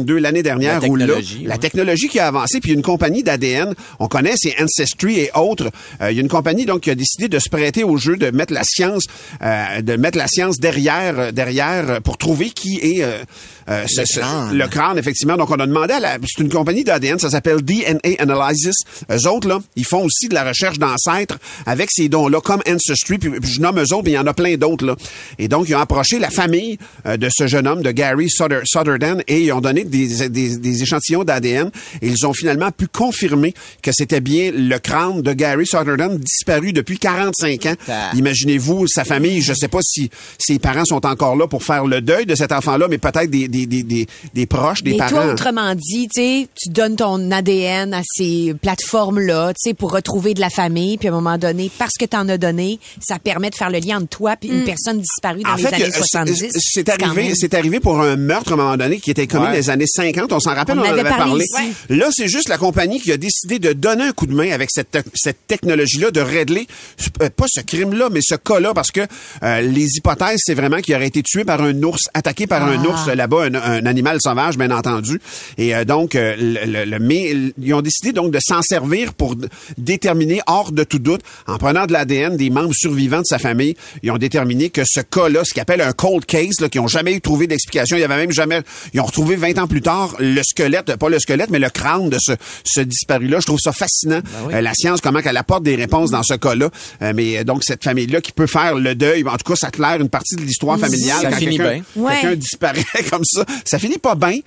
2022, 0.06 0.18
l'année 0.20 0.44
dernière. 0.44 0.82
La 0.82 0.88
où 0.88 0.96
là, 0.96 1.06
la 1.46 1.58
technologie 1.58 2.08
qui 2.08 2.20
a 2.20 2.28
avancé, 2.28 2.60
puis 2.60 2.72
une 2.74 2.82
compagnie 2.82 3.24
d'ADN, 3.24 3.74
on 4.00 4.08
connaît, 4.08 4.34
c'est 4.38 4.56
Ancestry 4.62 5.20
et 5.20 5.32
autres. 5.36 5.70
Euh, 6.02 6.12
il 6.12 6.16
y 6.18 6.20
a 6.20 6.22
une 6.22 6.28
compagnie 6.30 6.66
donc 6.66 6.82
qui 6.82 6.92
a 6.92 6.96
décidé 6.96 7.28
de 7.28 7.40
se 7.40 7.50
prêter 7.50 7.84
au 7.84 7.98
jeu, 7.98 8.18
de 8.18 8.30
mettre 8.32 8.54
la 8.54 8.64
science, 8.64 9.04
euh, 9.42 9.82
de 9.82 9.96
mettre 9.96 10.18
la 10.18 10.28
science 10.28 10.58
derrière, 10.60 11.20
euh, 11.20 11.32
derrière 11.32 11.90
euh, 11.90 12.00
pour 12.00 12.18
trouver 12.18 12.50
qui 12.52 12.80
est 12.82 13.04
euh, 13.04 13.18
ce- 13.88 14.02
Le 14.02 14.06
ce- 14.06 14.20
crâne. 14.20 14.58
le 14.58 14.68
crâne, 14.68 14.98
effectivement. 14.98 15.38
Donc 15.38 15.50
on 15.52 15.56
a 15.56 15.66
demandé 15.68 15.94
à 15.94 16.00
la, 16.00 16.18
c'est 16.26 16.44
une 16.44 16.50
compagnie 16.50 16.84
d'ADN, 16.84 17.18
ça 17.20 17.30
s'appelle 17.30 17.62
DNA 17.62 18.16
Analysis. 18.20 18.76
Eux 19.12 19.28
autres 19.28 19.48
là, 19.48 19.60
ils 19.76 19.86
font 19.86 20.04
aussi 20.04 20.28
de 20.30 20.34
la 20.36 20.44
recherche 20.44 20.78
d'ancêtres 20.78 21.38
avec 21.66 21.90
ces 21.92 22.10
dons-là, 22.10 22.42
comme 22.42 22.62
Ancestry. 22.70 23.18
Puis, 23.18 23.30
puis 23.32 23.52
je 23.52 23.62
nomme 23.62 23.80
eux 23.80 23.94
autres, 23.94 24.04
mais 24.06 24.12
il 24.12 24.16
y 24.16 24.20
en 24.20 24.28
a 24.28 24.34
plein 24.34 24.56
d'autres 24.58 24.86
là. 24.86 24.96
Et 25.40 25.48
donc 25.48 25.68
ils 25.70 25.76
ont 25.76 25.80
approché 25.80 26.20
la 26.20 26.30
famille 26.30 26.78
de 27.06 27.28
ce 27.32 27.48
jeune 27.48 27.68
homme, 27.68 27.82
de 27.82 27.92
Gary 27.92 28.30
Sutherland, 28.30 29.24
et 29.28 29.42
ils 29.44 29.52
ont 29.52 29.62
donné 29.62 29.84
des, 29.88 30.30
des, 30.30 30.58
des 30.58 30.82
échantillons 30.84 31.24
d'ADN. 31.24 31.70
Et 32.02 32.08
ils 32.08 32.26
ont 32.26 32.34
finalement 32.34 32.72
pu 32.72 32.88
confirmer 32.88 33.54
que 33.82 33.92
c'était 33.94 34.22
bien 34.22 34.52
le 34.54 34.78
crâne 34.80 35.22
de 35.22 35.34
Gary 35.34 35.66
Sutherland 35.66 36.20
disparu 36.20 36.74
depuis 36.74 36.98
45 37.00 37.66
ans. 37.68 37.74
Ah. 37.88 38.12
Imaginez-vous 38.16 38.88
sa 38.88 39.04
famille. 39.06 39.42
Je 39.42 39.54
sais 39.54 39.68
pas 39.68 39.80
si 39.82 40.10
ses 40.38 40.60
parents 40.60 40.86
sont 40.86 41.06
encore 41.06 41.36
là 41.36 41.48
pour 41.48 41.64
faire 41.64 41.86
le 41.86 42.02
deuil 42.02 42.26
de 42.26 42.36
cet 42.36 42.52
enfant-là, 42.52 42.88
mais 42.90 42.98
peut-être 42.98 43.30
des, 43.30 43.48
des, 43.48 43.66
des, 43.66 43.84
des, 43.84 44.08
des 44.34 44.46
proches, 44.46 44.84
des 44.84 44.92
Mais 44.92 44.98
parents. 44.98 45.10
toi, 45.12 45.26
autrement 45.34 45.74
dit, 45.76 46.08
tu 46.14 46.70
donnes 46.70 46.96
ton 46.96 47.32
ADN 47.32 47.94
à 47.94 48.02
ces 48.06 48.54
plateformes-là, 48.62 49.54
tu 49.54 49.70
sais, 49.70 49.74
pour 49.74 49.92
retrouver 49.92 50.34
de 50.34 50.40
la 50.42 50.50
famille, 50.50 50.98
puis 50.98 51.08
à 51.08 51.12
un 51.12 51.16
moment 51.16 51.38
donné, 51.38 51.70
parce 51.78 51.94
que 52.00 52.06
tu 52.06 52.16
en 52.16 52.28
as 52.30 52.38
donné, 52.38 52.80
ça 53.02 53.20
permet 53.20 53.50
de 53.50 53.56
faire 53.56 53.70
le 53.70 53.80
lien 53.80 53.98
entre 53.98 54.08
toi 54.10 54.36
puis 54.40 54.50
une 54.50 54.64
personne 54.64 55.00
disparue 55.00 55.42
dans 55.44 55.50
En 55.52 55.56
les 55.56 55.64
fait, 55.64 55.74
années 55.74 55.84
euh, 55.86 55.90
c'est- 55.92 55.98
70. 56.00 56.48
c'est 56.60 56.90
arrivé, 56.90 57.34
c'est 57.36 57.54
arrivé 57.54 57.80
pour 57.80 58.00
un 58.02 58.16
meurtre 58.16 58.52
à 58.52 58.54
un 58.54 58.58
moment 58.58 58.78
donné 58.78 59.00
qui 59.00 59.12
était 59.12 59.28
commis 59.28 59.46
Ouais. 59.46 59.52
dans 59.52 59.58
les 59.58 59.70
années 59.70 59.75
50. 59.86 60.32
On 60.32 60.40
s'en 60.40 60.54
rappelle, 60.54 60.80
On 60.80 60.82
on, 60.84 60.86
en 60.86 60.92
avait 60.92 61.04
parlé. 61.04 61.44
Là, 61.90 62.08
c'est 62.12 62.28
juste 62.28 62.48
la 62.50 62.58
compagnie 62.58 63.00
qui 63.02 63.12
a 63.12 63.18
décidé 63.18 63.60
de 63.60 63.74
donner 63.74 64.04
un 64.06 64.12
coup 64.14 64.28
de 64.28 64.34
main 64.34 64.52
avec 64.52 64.70
cette, 64.72 64.92
te- 64.92 64.98
cette 65.14 65.46
technologie-là, 65.48 66.12
de 66.12 66.22
régler 66.22 66.68
euh, 67.22 67.30
pas 67.30 67.46
ce 67.50 67.62
crime-là, 67.62 68.10
mais 68.12 68.20
ce 68.22 68.36
cas-là, 68.36 68.74
parce 68.74 68.92
que 68.92 69.02
euh, 69.44 69.62
les 69.62 69.98
hypothèses, 69.98 70.40
c'est 70.46 70.54
vraiment 70.54 70.78
qu'il 70.78 70.96
aurait 70.96 71.08
été 71.08 71.22
tué 71.24 71.44
par 71.44 71.62
un 71.62 71.82
ours, 71.84 72.04
attaqué 72.14 72.48
par 72.48 72.64
un 72.64 72.82
Ah. 72.84 72.88
ours 72.88 73.08
euh, 73.10 73.16
là-bas, 73.16 73.44
un, 73.46 73.56
un 73.56 73.86
animal 73.86 74.18
sauvage, 74.22 74.58
bien 74.58 74.72
entendu. 74.72 75.20
Et 75.58 75.76
euh, 75.76 75.84
donc, 75.86 76.16
euh, 76.16 76.36
le, 76.38 76.66
le- 76.72 76.86
le- 76.86 77.00
mais 77.00 77.34
ils 77.58 77.74
ont 77.74 77.82
décidé 77.82 78.12
donc 78.14 78.32
de 78.32 78.40
s'en 78.42 78.62
servir 78.62 79.14
pour 79.14 79.36
déterminer, 79.78 80.42
hors 80.48 80.72
de 80.72 80.84
tout 80.84 81.00
doute, 81.00 81.22
en 81.48 81.58
prenant 81.58 81.86
de 81.86 81.94
l'ADN 81.94 82.38
des 82.38 82.50
membres 82.50 82.74
survivants 82.74 83.20
de 83.20 83.26
sa 83.26 83.40
famille, 83.40 83.76
ils 84.04 84.12
ont 84.12 84.18
déterminé 84.18 84.70
que 84.70 84.82
ce 84.86 85.02
cas-là, 85.02 85.44
ce 85.44 85.54
qu'ils 85.54 85.62
appellent 85.62 85.82
un 85.82 85.94
cold 85.94 86.26
case, 86.26 86.60
là, 86.62 86.70
qui 86.70 86.80
ont 86.80 86.88
jamais 86.88 87.14
eu 87.14 87.22
trouvé 87.22 87.48
d'explication, 87.48 87.98
il 87.98 88.02
y 88.02 88.04
avait 88.04 88.16
même 88.18 88.32
jamais, 88.32 88.62
ils 88.94 89.00
ont 89.02 89.06
retrouvé 89.06 89.36
20 89.36 89.58
ans 89.60 89.65
plus 89.68 89.82
tard 89.82 90.16
le 90.20 90.42
squelette, 90.44 90.96
pas 90.98 91.10
le 91.10 91.20
squelette, 91.20 91.50
mais 91.50 91.60
le 91.60 91.70
crâne 91.70 92.10
de 92.10 92.18
ce, 92.20 92.34
ce 92.64 92.82
disparu-là. 92.82 93.40
Je 93.40 93.46
trouve 93.46 93.60
ça 93.60 93.72
fascinant, 93.74 94.22
Ben 94.50 94.56
euh, 94.58 94.62
la 94.62 94.74
science, 94.74 95.02
comment 95.02 95.22
qu'elle 95.22 95.38
apporte 95.38 95.64
des 95.64 95.76
réponses 95.76 96.12
dans 96.12 96.24
ce 96.24 96.34
cas-là. 96.36 96.70
Euh, 97.02 97.14
mais 97.16 97.40
euh, 97.40 97.44
donc, 97.44 97.64
cette 97.64 97.84
famille-là 97.84 98.22
qui 98.22 98.32
peut 98.32 98.48
faire 98.48 98.76
le 98.76 98.96
deuil, 98.96 99.24
en 99.28 99.38
tout 99.38 99.52
cas, 99.52 99.56
ça 99.56 99.72
claire 99.72 100.00
une 100.02 100.10
partie 100.10 100.36
de 100.36 100.42
l'histoire 100.42 100.78
familiale. 100.80 101.22
Ça 101.22 101.30
quand 101.32 101.38
finit 101.38 101.58
quelqu'un- 101.58 101.74
bien. 101.96 102.04
Ouais. 102.04 102.22
Quelqu'un 102.22 102.36
disparaît 102.36 102.86
comme 103.10 103.24
ça. 103.26 103.46
Ça 103.66 103.80
finit 103.80 103.98
pas 103.98 104.16
bien, 104.16 104.40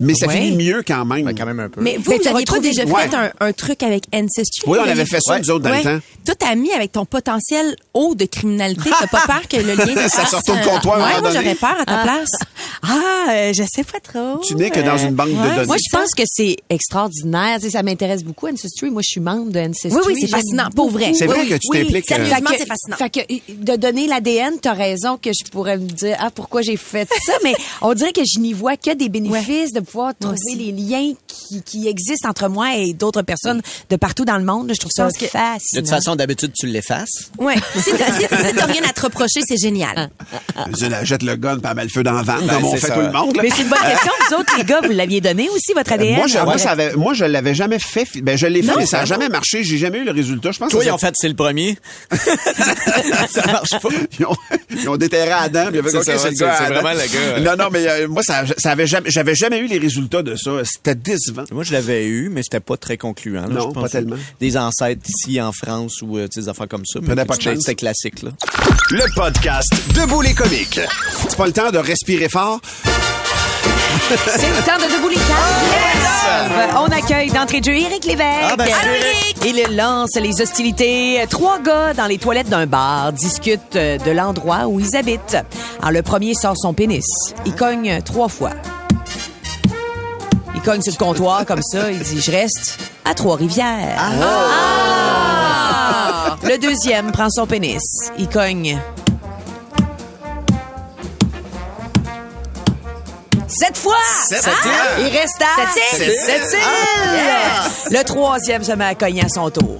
mais 0.00 0.14
ça 0.14 0.26
Ouais. 0.26 0.34
finit 0.34 0.56
mieux 0.56 0.82
quand 0.86 1.04
même. 1.04 1.24
Ben, 1.24 1.34
quand 1.34 1.46
même 1.46 1.60
un 1.60 1.68
peu. 1.68 1.80
Mais 1.80 1.96
vous, 1.96 2.10
Mais 2.10 2.18
vous 2.18 2.24
n'aviez 2.24 2.44
pas 2.44 2.58
déjà 2.60 2.84
Ouais. 2.84 3.08
fait 3.08 3.14
un, 3.16 3.30
un 3.40 3.52
truc 3.52 3.82
avec 3.82 4.04
Ancestry? 4.14 4.62
Oui, 4.66 4.78
on 4.80 4.88
avait 4.88 5.04
fait 5.06 5.20
ça, 5.20 5.34
Ouais. 5.34 5.40
nous 5.40 5.50
autres, 5.50 5.64
dans 5.64 5.70
Ouais. 5.70 5.78
le 5.78 5.82
temps. 5.84 6.04
Toi, 6.24 6.34
t'as 6.38 6.54
mis 6.54 6.72
avec 6.72 6.92
ton 6.92 7.04
potentiel 7.04 7.76
haut 7.94 8.14
de 8.14 8.24
criminalité. 8.26 8.90
T'as 9.00 9.06
pas 9.06 9.24
peur 9.26 9.42
que 9.48 9.56
le 9.56 9.74
lien 9.74 10.02
se 10.08 10.16
Ça 10.16 10.26
sorte 10.26 10.48
au 10.48 10.52
euh, 10.52 10.56
comptoir 10.64 10.98
Ouais, 10.98 11.20
moi, 11.20 11.30
j'aurais 11.32 11.54
peur 11.54 11.76
à 11.80 11.84
ta 11.84 12.02
place. 12.02 12.30
Ah, 12.88 13.30
euh, 13.32 13.52
je 13.52 13.62
sais 13.68 13.82
pas 13.82 13.98
trop. 14.00 14.38
Tu 14.46 14.54
n'es 14.54 14.70
que 14.70 14.78
dans 14.80 14.96
une 14.98 15.14
banque 15.14 15.30
de 15.30 15.34
Ouais. 15.34 15.54
données. 15.56 15.66
Moi, 15.66 15.76
je 15.76 15.96
pense 15.96 16.10
que 16.14 16.22
c'est 16.24 16.56
extraordinaire. 16.70 17.58
Ça 17.68 17.82
m'intéresse 17.82 18.22
beaucoup, 18.22 18.46
Ancestry. 18.48 18.90
Moi, 18.90 19.02
je 19.02 19.10
suis 19.10 19.20
membre 19.20 19.50
de 19.50 19.58
Ancestry. 19.58 19.90
Oui, 19.92 20.12
oui, 20.14 20.20
c'est 20.20 20.28
fascinant, 20.28 20.68
pour 20.74 20.90
vrai. 20.90 21.12
C'est 21.14 21.26
vrai 21.26 21.40
Oui, 21.40 21.48
que 21.48 21.54
tu 21.54 21.68
Oui, 21.70 21.78
t'impliques, 21.80 22.10
euh, 22.12 22.14
Sérieusement, 22.16 22.50
Fait 22.50 22.54
que- 22.56 22.60
c'est 22.60 22.66
fascinant. 22.68 22.96
Fait 22.96 23.10
que 23.10 23.20
euh, 23.20 23.38
de 23.48 23.76
donner 23.76 24.06
l'ADN, 24.06 24.54
t'as 24.60 24.72
raison 24.74 25.16
que 25.20 25.30
je 25.32 25.50
pourrais 25.50 25.78
me 25.78 25.86
dire 25.88 26.16
ah 26.20 26.30
pourquoi 26.32 26.62
j'ai 26.62 26.76
fait 26.76 27.08
ça, 27.24 27.32
mais 27.42 27.54
on 27.82 27.92
dirait 27.94 28.12
que 28.12 28.22
je 28.24 28.38
n'y 28.38 28.52
vois 28.52 28.76
que 28.76 28.94
des 28.94 29.08
bénéfices 29.08 29.72
de 29.72 29.80
pouvoir 29.86 30.12
trouver 30.18 30.36
aussi. 30.36 30.56
les 30.56 30.72
liens 30.72 31.12
qui, 31.26 31.62
qui 31.62 31.88
existent 31.88 32.28
entre 32.28 32.48
moi 32.48 32.76
et 32.76 32.92
d'autres 32.92 33.22
personnes 33.22 33.62
de 33.90 33.96
partout 33.96 34.24
dans 34.24 34.36
le 34.38 34.44
monde. 34.44 34.70
Je 34.74 34.78
trouve 34.78 34.92
ça 34.94 35.08
que- 35.10 35.26
fascinant. 35.26 35.56
De 35.74 35.80
toute 35.80 35.88
façon, 35.90 36.16
d'habitude, 36.16 36.52
tu 36.58 36.66
l'effaces. 36.66 37.30
Ouais. 37.38 37.54
Si 37.76 37.92
t'as 37.96 38.12
si, 38.12 38.20
si 38.26 38.26
rien 38.62 38.82
à 38.88 38.92
te 38.92 39.00
reprocher, 39.02 39.40
c'est 39.46 39.56
génial. 39.58 40.10
Je 40.78 40.86
la 40.86 41.04
jette 41.04 41.22
le 41.22 41.36
gun, 41.36 41.58
met 41.74 41.84
le 41.84 41.88
feu 41.88 42.02
dans 42.02 42.12
la 42.12 42.22
vanne, 42.22 42.46
Ben, 42.46 42.54
comme 42.54 42.64
on 42.64 42.72
fait 42.76 42.86
ça. 42.88 42.94
tout 42.94 43.00
le 43.00 43.12
monde. 43.12 43.36
là. 43.36 43.42
mais 43.42 43.50
c'est 43.50 43.62
une 43.62 43.68
bonne 43.68 43.78
question. 43.80 44.12
Vous 44.28 44.34
autres, 44.36 44.54
les 44.58 44.64
gars, 44.64 44.80
vous 44.82 44.90
l'aviez 44.92 45.20
donné 45.20 45.48
aussi, 45.50 45.72
votre 45.74 45.92
ADN? 45.92 46.16
Moi, 46.16 46.26
je, 46.26 46.38
en 46.38 46.44
moi, 46.44 46.54
vrai? 46.54 46.62
ça 46.62 46.70
avait, 46.70 46.92
moi, 46.94 47.14
je 47.14 47.24
l'avais 47.24 47.54
jamais 47.54 47.78
fait. 47.78 48.06
Ben, 48.22 48.36
je 48.36 48.46
l'ai 48.46 48.62
fait, 48.62 48.68
Non, 48.68 48.74
mais 48.78 48.86
ça 48.86 48.98
a 48.98 49.00
ben 49.00 49.06
jamais 49.06 49.28
marché. 49.28 49.62
J'ai 49.62 49.78
jamais 49.78 49.98
eu 49.98 50.04
le 50.04 50.10
résultat. 50.12 50.50
Je 50.52 50.58
pense 50.58 50.70
Toi, 50.70 50.80
que 50.80 50.86
ils 50.86 50.90
ont 50.90 50.98
fait, 50.98 51.14
c'est 51.16 51.28
le 51.28 51.34
premier. 51.36 51.78
ça 53.30 53.46
marche 53.46 53.70
pas. 53.82 53.88
ils 54.18 54.26
ont, 54.26 54.36
ils 54.70 54.88
ont 54.88 54.96
déterré 54.96 55.30
Adam, 55.32 55.68
C'est 55.72 55.78
OK, 55.80 55.90
ça, 55.90 56.02
c'est 56.04 56.12
le 56.12 56.18
c'est- 56.36 56.44
gars. 56.44 56.54
c'est 56.58 56.64
Adam. 56.64 56.80
vraiment 56.80 57.00
le 57.00 57.42
gars. 57.44 57.50
Non, 57.56 57.64
non, 57.64 57.70
mais 57.70 57.86
euh, 57.86 58.08
moi, 58.08 58.22
ça, 58.22 58.44
ça 58.56 58.70
avait 58.72 58.86
jamais, 58.86 59.10
j'avais 59.10 59.34
jamais 59.34 59.58
eu 59.58 59.66
les 59.66 59.75
résultats 59.78 60.22
de 60.22 60.36
ça? 60.36 60.50
C'était 60.64 60.94
décevant. 60.94 61.44
Moi, 61.52 61.64
je 61.64 61.72
l'avais 61.72 62.06
eu, 62.06 62.28
mais 62.28 62.42
c'était 62.42 62.60
pas 62.60 62.76
très 62.76 62.96
concluant. 62.96 63.42
là. 63.42 63.48
Non, 63.48 63.68
Je 63.68 63.74
pense 63.74 63.82
pas 63.82 63.88
tellement. 63.88 64.16
Des 64.40 64.56
ancêtres 64.56 65.02
ici 65.08 65.40
en 65.40 65.52
France 65.52 66.00
ou 66.02 66.18
euh, 66.18 66.28
des 66.34 66.48
affaires 66.48 66.68
comme 66.68 66.84
ça. 66.86 67.00
mais 67.02 67.14
pas 67.14 67.24
de 67.24 67.32
c'était- 67.32 67.54
chance. 67.54 67.58
C'était 67.60 67.74
classique, 67.74 68.22
là. 68.22 68.30
Le 68.90 69.04
podcast 69.14 69.72
Debout 69.94 70.22
les 70.22 70.34
comiques. 70.34 70.80
C'est 71.28 71.36
pas 71.36 71.46
le 71.46 71.52
temps 71.52 71.70
de 71.70 71.78
respirer 71.78 72.28
fort? 72.28 72.60
C'est 74.08 74.48
le 74.50 74.64
temps 74.64 74.76
de 74.78 74.92
Debout 74.96 75.08
les 75.08 75.14
Caves. 75.16 76.76
On 76.76 76.84
accueille 76.86 77.30
d'entrée 77.30 77.60
de 77.60 77.64
jeu 77.66 77.72
Éric 77.76 78.04
Lévesque. 78.04 78.26
Ah, 78.42 78.56
ben, 78.56 78.64
Allô, 78.82 78.92
Éric! 78.94 79.36
Il 79.70 79.76
lance 79.76 80.14
les 80.16 80.40
hostilités. 80.40 81.24
Trois 81.30 81.58
gars 81.60 81.94
dans 81.94 82.06
les 82.06 82.18
toilettes 82.18 82.48
d'un 82.48 82.66
bar 82.66 83.12
discutent 83.12 83.76
euh, 83.76 83.96
de 83.98 84.10
l'endroit 84.10 84.66
où 84.66 84.78
ils 84.80 84.96
habitent. 84.96 85.36
Alors, 85.80 85.92
le 85.92 86.02
premier 86.02 86.34
sort 86.34 86.56
son 86.56 86.74
pénis. 86.74 87.04
Il 87.46 87.54
cogne 87.54 88.00
trois 88.04 88.28
fois. 88.28 88.50
Il 90.66 90.72
cogne 90.72 90.82
sur 90.82 90.94
le 90.94 90.98
comptoir 90.98 91.46
comme 91.46 91.62
ça. 91.62 91.92
Il 91.92 92.00
dit, 92.00 92.20
je 92.20 92.32
reste 92.32 92.78
à 93.04 93.14
Trois-Rivières. 93.14 93.96
Ah! 94.00 95.56
Le 96.42 96.58
deuxième 96.58 97.12
prend 97.12 97.30
son 97.30 97.46
pénis. 97.46 97.80
Il 98.18 98.28
cogne 98.28 98.76
Sept 103.46 103.76
fois! 103.78 103.94
Sept 104.28 104.44
Ah! 104.44 104.50
îles. 104.98 105.06
Il 105.06 105.16
reste 105.16 105.40
à 105.40 105.70
Sept 105.72 106.00
îles. 106.00 106.12
Sept 106.20 106.52
îles. 106.54 107.96
Le 107.96 108.02
troisième 108.02 108.64
se 108.64 108.72
met 108.72 108.86
à 108.86 108.96
cogner 108.96 109.24
à 109.24 109.28
son 109.28 109.48
tour. 109.50 109.78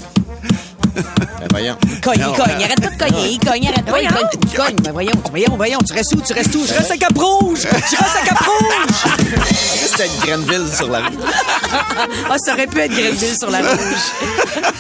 Ben, 1.57 1.63
voyons. 1.63 1.77
Cogne, 2.03 2.19
il 2.19 2.37
cogne, 2.37 2.65
arrête 2.65 2.81
pas 2.81 2.91
de 2.91 2.99
cogner, 2.99 3.29
il 3.31 3.39
cogne, 3.39 3.69
arrête 3.69 3.85
pas, 3.87 4.03
il 4.03 4.09
cogne, 4.09 4.29
il 4.43 4.57
cogne. 4.57 4.77
Ben 4.83 4.93
voyons, 4.93 5.13
voyons, 5.31 5.57
voyons, 5.57 5.79
tu 5.87 5.93
restes 5.95 6.13
où, 6.15 6.21
tu 6.21 6.33
restes 6.35 6.55
où? 6.55 6.67
Je 6.67 6.75
reste 6.75 6.91
à 6.91 6.97
Cap 6.99 7.17
Rouge! 7.17 7.61
Je 7.63 7.97
reste 7.97 8.17
à 8.23 8.27
Cap 8.27 8.39
Rouge! 8.39 9.13
C'était 9.57 10.07
une 10.07 10.45
Grenville 10.45 10.77
sur 10.77 10.91
la 10.91 10.99
rue. 10.99 11.17
Ah, 12.31 12.37
ça 12.39 12.53
aurait 12.53 12.67
pu 12.67 12.81
être 12.81 12.93
Grenville 12.93 13.39
sur 13.39 13.51
la 13.51 13.61
rouge. 13.61 13.79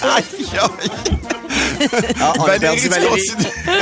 Aïe, 0.02 0.24
aïe. 0.52 0.90
Ah, 2.20 2.32
on 2.38 2.44
a 2.44 2.58
perdu 2.58 2.88
Valérie. 2.88 3.22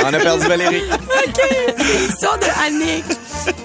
On 0.03 0.13
a 0.13 0.19
perdu 0.19 0.47
Valérie. 0.47 0.83
OK. 0.91 1.77
L'histoire 1.77 2.37
de 2.39 2.45
Annick. 2.65 3.03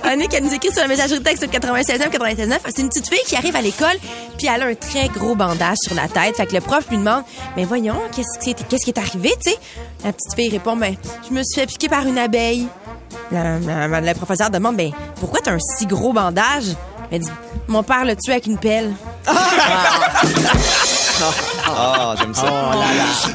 Annick, 0.04 0.34
elle 0.34 0.44
nous 0.44 0.52
écrit 0.54 0.70
sur 0.72 0.82
la 0.82 0.88
messagerie 0.88 1.22
texte 1.22 1.44
96e, 1.46 2.10
99. 2.10 2.58
C'est 2.68 2.82
une 2.82 2.88
petite 2.88 3.08
fille 3.08 3.22
qui 3.26 3.36
arrive 3.36 3.56
à 3.56 3.60
l'école, 3.62 3.96
puis 4.38 4.46
elle 4.54 4.62
a 4.62 4.66
un 4.66 4.74
très 4.74 5.08
gros 5.08 5.34
bandage 5.34 5.76
sur 5.82 5.94
la 5.94 6.08
tête. 6.08 6.36
Fait 6.36 6.46
que 6.46 6.54
le 6.54 6.60
prof 6.60 6.84
lui 6.90 6.98
demande, 6.98 7.22
mais 7.56 7.64
voyons, 7.64 7.96
qu'est-ce 8.14 8.38
qui 8.42 8.50
est, 8.50 8.68
qu'est-ce 8.68 8.84
qui 8.84 8.90
est 8.90 8.98
arrivé, 8.98 9.32
tu 9.42 9.50
sais? 9.50 9.56
La 10.04 10.12
petite 10.12 10.34
fille 10.34 10.50
répond, 10.50 10.76
ben, 10.76 10.94
je 11.28 11.34
me 11.34 11.42
suis 11.42 11.60
fait 11.60 11.66
piquer 11.66 11.88
par 11.88 12.06
une 12.06 12.18
abeille. 12.18 12.66
La, 13.32 13.58
la- 13.88 14.00
la 14.00 14.14
professeure 14.14 14.50
demande, 14.50 14.76
ben, 14.76 14.90
pourquoi 15.18 15.40
t'as 15.42 15.52
un 15.52 15.58
si 15.78 15.86
gros 15.86 16.12
bandage? 16.12 16.64
Elle 17.12 17.20
dit, 17.20 17.30
mon 17.68 17.82
père 17.82 18.04
l'a 18.04 18.14
tué 18.16 18.32
avec 18.32 18.46
une 18.46 18.58
pelle. 18.58 18.92
Ah, 19.26 19.32
j'aime 22.18 22.34
ça. 22.34 22.70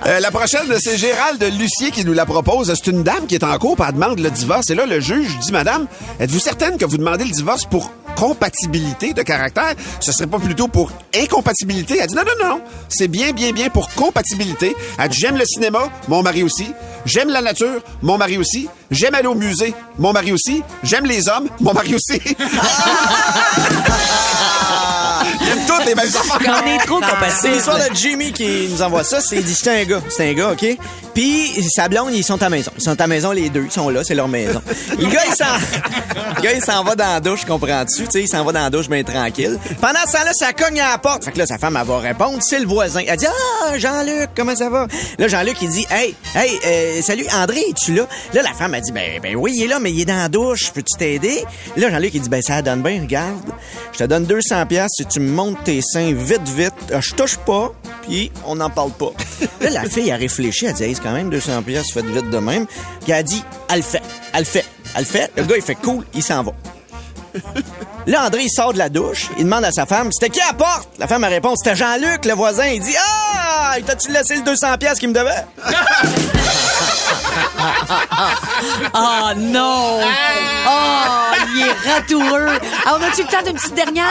Euh, 0.06 0.20
la 0.20 0.32
prochaine, 0.32 0.68
c'est 0.80 0.98
Gérald 0.98 1.44
Lucier 1.58 1.92
qui 1.92 2.06
nous 2.06 2.14
la 2.14 2.26
propose. 2.26 2.74
C'est 2.74 2.92
une 2.92 3.04
dame 3.04 3.26
qui 3.28 3.36
est 3.36 3.44
en 3.44 3.58
cours, 3.58 3.78
elle 3.86 3.94
demande 3.94 4.20
le 4.20 4.30
divorce. 4.30 4.70
Et 4.70 4.76
là, 4.76 4.86
le 4.86 5.00
juge 5.00 5.38
dit, 5.40 5.52
Madame, 5.52 5.88
êtes-vous 6.20 6.40
certaine 6.40 6.78
que 6.78 6.86
vous 6.86 6.98
demandez 6.98 7.26
le 7.26 7.32
divorce 7.32 7.66
pour 7.66 7.92
compatibilité 8.16 9.14
de 9.14 9.22
caractère, 9.22 9.74
ce 10.00 10.12
serait 10.12 10.28
pas 10.28 10.40
plutôt 10.40 10.68
pour 10.68 10.92
incompatibilité? 11.14 12.00
Elle 12.02 12.08
dit 12.08 12.16
non, 12.16 12.24
non, 12.24 12.50
non, 12.50 12.62
c'est 12.90 13.08
bien, 13.08 13.32
bien, 13.32 13.52
bien 13.52 13.70
pour 13.70 13.90
compatibilité. 13.90 14.76
Elle 14.98 15.10
dit 15.10 15.20
j'aime 15.20 15.38
le 15.38 15.46
cinéma, 15.46 15.90
mon 16.08 16.24
mari 16.24 16.44
aussi. 16.44 16.68
J'aime 17.06 17.30
la 17.30 17.42
nature, 17.42 17.82
mon 18.02 18.18
mari 18.18 18.38
aussi. 18.38 18.68
J'aime 18.90 19.16
aller 19.16 19.28
au 19.28 19.36
musée, 19.36 19.74
mon 20.00 20.14
mari 20.14 20.32
aussi. 20.32 20.64
J'aime 20.84 21.06
les 21.06 21.30
hommes, 21.30 21.48
mon 21.60 21.74
mari 21.74 21.96
aussi. 21.96 22.20
Toutes 25.68 25.86
les 25.86 25.96
mêmes 25.96 26.08
affaires. 26.08 26.64
On 26.64 26.68
est 26.68 26.86
trop 26.86 27.00
C'est 27.40 27.52
l'histoire 27.52 27.78
de 27.78 27.96
Jimmy 27.96 28.32
qui 28.32 28.68
nous 28.70 28.82
envoie 28.82 29.04
ça. 29.04 29.22
C'est 29.22 29.42
dit, 29.42 29.56
c'est 29.56 29.82
un 29.82 29.84
gars. 29.84 30.02
C'est 30.10 30.30
un 30.30 30.34
gars, 30.34 30.52
OK? 30.52 30.66
Puis, 31.14 31.64
sa 31.74 31.88
blonde, 31.88 32.14
ils 32.14 32.24
sont 32.24 32.36
à 32.42 32.46
la 32.46 32.50
maison. 32.50 32.72
Ils 32.78 32.84
sont 32.84 32.92
à 32.92 32.96
la 33.04 33.08
maison, 33.08 33.32
les 33.32 33.50
deux. 33.50 33.64
Ils 33.66 33.72
sont 33.72 33.90
là, 33.90 34.04
c'est 34.04 34.16
leur 34.16 34.28
maison. 34.28 34.62
Le 35.00 35.08
gars, 35.08 35.22
il 35.26 35.34
s'en, 35.34 35.46
le 36.36 36.42
gars, 36.42 36.54
il 36.54 36.62
s'en 36.62 36.84
va 36.84 36.96
dans 36.96 37.06
la 37.06 37.20
douche, 37.22 37.46
comprends-tu? 37.46 38.04
Tu 38.04 38.12
sais, 38.12 38.22
il 38.24 38.28
s'en 38.28 38.44
va 38.44 38.52
dans 38.52 38.64
la 38.64 38.70
douche 38.70 38.90
bien 38.90 39.02
tranquille. 39.04 39.58
Pendant 39.80 40.00
ce 40.06 40.12
temps-là, 40.12 40.34
ça 40.34 40.52
cogne 40.52 40.82
à 40.82 40.92
la 40.92 40.98
porte. 40.98 41.24
Fait 41.24 41.32
que 41.32 41.38
là, 41.38 41.46
sa 41.46 41.58
femme, 41.58 41.78
elle 41.80 41.88
va 41.88 42.00
répondre. 42.00 42.40
C'est 42.42 42.60
le 42.60 42.68
voisin. 42.68 43.02
Elle 43.08 43.18
dit, 43.18 43.28
ah, 43.28 43.78
Jean-Luc, 43.78 44.32
comment 44.36 44.56
ça 44.58 44.70
va? 44.70 44.88
Là, 45.18 45.28
Jean-Luc, 45.30 45.56
il 45.62 45.70
dit, 45.70 45.88
hey, 45.90 46.16
hey, 46.36 46.60
euh, 46.66 47.02
salut, 47.02 47.26
André, 47.34 47.62
es-tu 47.70 47.94
là? 47.94 48.08
Là, 48.34 48.42
la 48.42 48.54
femme, 48.54 48.74
a 48.74 48.82
dit, 48.82 48.92
ben, 48.92 49.22
ben 49.22 49.38
oui, 49.38 49.54
il 49.56 49.64
est 49.64 49.68
là, 49.68 49.80
mais 49.80 49.92
il 49.92 50.02
est 50.02 50.06
dans 50.06 50.18
la 50.18 50.28
douche. 50.28 50.72
Peux-tu 50.74 50.98
t'aider? 50.98 51.46
Là, 51.78 51.90
Jean-Luc, 51.90 52.12
il 52.14 52.22
dit, 52.22 52.30
ben, 52.30 52.42
ça 52.42 52.62
donne 52.62 52.82
bien, 52.82 53.00
regarde. 53.02 53.52
Je 53.94 54.00
te 54.00 54.04
donne 54.04 54.26
200 54.26 54.66
pièces 54.66 54.92
si 54.98 55.06
tu 55.06 55.22
me 55.22 55.32
montes 55.36 55.64
tes 55.64 55.82
seins 55.82 56.14
vite, 56.14 56.48
vite. 56.48 56.74
Euh, 56.92 57.02
Je 57.02 57.14
touche 57.14 57.38
pas, 57.38 57.72
puis 58.04 58.32
on 58.46 58.56
n'en 58.56 58.70
parle 58.70 58.92
pas. 58.92 59.12
là, 59.62 59.70
la 59.70 59.84
fille 59.84 60.12
a 60.12 60.16
réfléchi, 60.16 60.66
elle 60.66 60.74
dit, 60.74 60.84
hey, 60.84 60.96
c'est 60.96 61.02
quand 61.04 61.12
même 61.12 61.30
200 61.30 61.62
pièces, 61.64 61.92
faites 61.94 62.06
vite 62.06 62.30
de 62.30 62.38
même. 62.40 62.66
Puis 63.02 63.12
elle 63.12 63.16
a 63.16 63.24
dit, 63.24 63.44
elle 63.70 63.78
le 63.78 63.84
fait, 63.84 64.02
elle 64.34 64.40
le 64.40 64.46
fait, 64.46 64.66
elle 64.96 65.02
le 65.02 65.06
fait. 65.06 65.32
Le 65.36 65.44
gars, 65.44 65.56
il 65.58 65.62
fait 65.62 65.76
cool, 65.76 66.04
il 66.14 66.24
s'en 66.24 66.44
va. 66.44 66.52
Là, 68.08 68.28
André, 68.28 68.44
il 68.44 68.50
sort 68.50 68.72
de 68.72 68.78
la 68.78 68.88
douche. 68.88 69.30
Il 69.38 69.44
demande 69.46 69.66
à 69.66 69.72
sa 69.72 69.86
femme, 69.86 70.10
c'était 70.12 70.30
qui 70.30 70.40
à 70.40 70.48
la 70.48 70.54
porte? 70.54 70.88
La 71.00 71.08
femme, 71.08 71.24
elle 71.24 71.34
répond, 71.34 71.54
c'était 71.56 71.76
Jean-Luc, 71.76 72.24
le 72.26 72.34
voisin. 72.34 72.68
Il 72.68 72.80
dit, 72.82 72.96
ah, 72.98 73.76
t'as-tu 73.86 74.12
laissé 74.12 74.36
le 74.36 74.44
200 74.44 74.78
pièces 74.78 75.00
qu'il 75.00 75.10
me 75.10 75.14
devait? 75.14 75.44
Oh 78.94 79.30
non! 79.38 80.00
Oh, 80.68 81.35
il 81.56 81.62
est 81.62 81.90
ratoureux. 81.92 82.48
Alors, 82.86 83.00
on 83.00 83.04
a-tu 83.04 83.22
le 83.24 83.28
temps 83.28 83.44
d'une 83.46 83.56
petite 83.56 83.76
dernière? 83.76 84.06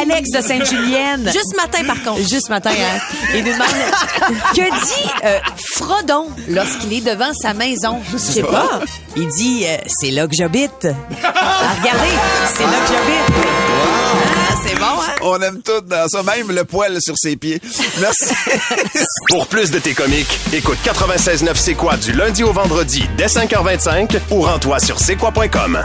Alex 0.00 0.30
de 0.30 0.40
Sainte-Julienne. 0.40 1.30
Juste 1.32 1.56
matin, 1.56 1.84
par 1.86 2.02
contre. 2.02 2.20
Juste 2.28 2.48
matin, 2.48 2.70
hein. 2.70 2.98
Il 3.34 3.44
nous 3.44 3.52
demande 3.52 3.68
que 4.54 4.86
dit 4.86 5.10
euh, 5.24 5.38
Frodon 5.74 6.28
lorsqu'il 6.48 6.92
est 6.94 7.00
devant 7.00 7.32
sa 7.34 7.54
maison? 7.54 8.00
Je 8.12 8.16
sais 8.18 8.42
pas. 8.42 8.80
Il 9.16 9.28
dit 9.28 9.64
euh, 9.66 9.76
c'est 9.86 10.10
là 10.10 10.26
que 10.26 10.34
j'habite. 10.34 10.86
Ah, 11.24 11.74
regardez, 11.80 12.10
c'est 12.54 12.64
là 12.64 12.78
que 12.86 12.92
j'habite. 12.92 13.46
Ah, 14.48 14.54
c'est 14.66 14.78
bon, 14.78 14.84
hein? 14.84 15.14
On 15.22 15.40
aime 15.40 15.60
tout 15.62 15.80
dans 15.86 16.08
ça, 16.08 16.22
même 16.22 16.50
le 16.50 16.64
poil 16.64 16.96
sur 17.00 17.14
ses 17.16 17.36
pieds. 17.36 17.60
Merci. 18.00 18.34
Pour 19.28 19.46
plus 19.46 19.70
de 19.70 19.78
tes 19.78 19.94
comiques, 19.94 20.38
écoute 20.52 20.78
96.9 20.84 21.50
C'est 21.54 21.74
quoi 21.74 21.96
du 21.96 22.12
lundi 22.12 22.44
au 22.44 22.52
vendredi 22.52 23.08
dès 23.16 23.26
5h25 23.26 24.18
ou 24.30 24.42
rends-toi 24.42 24.78
sur 24.80 24.98
c'est 24.98 25.16
quoi.com. 25.16 25.84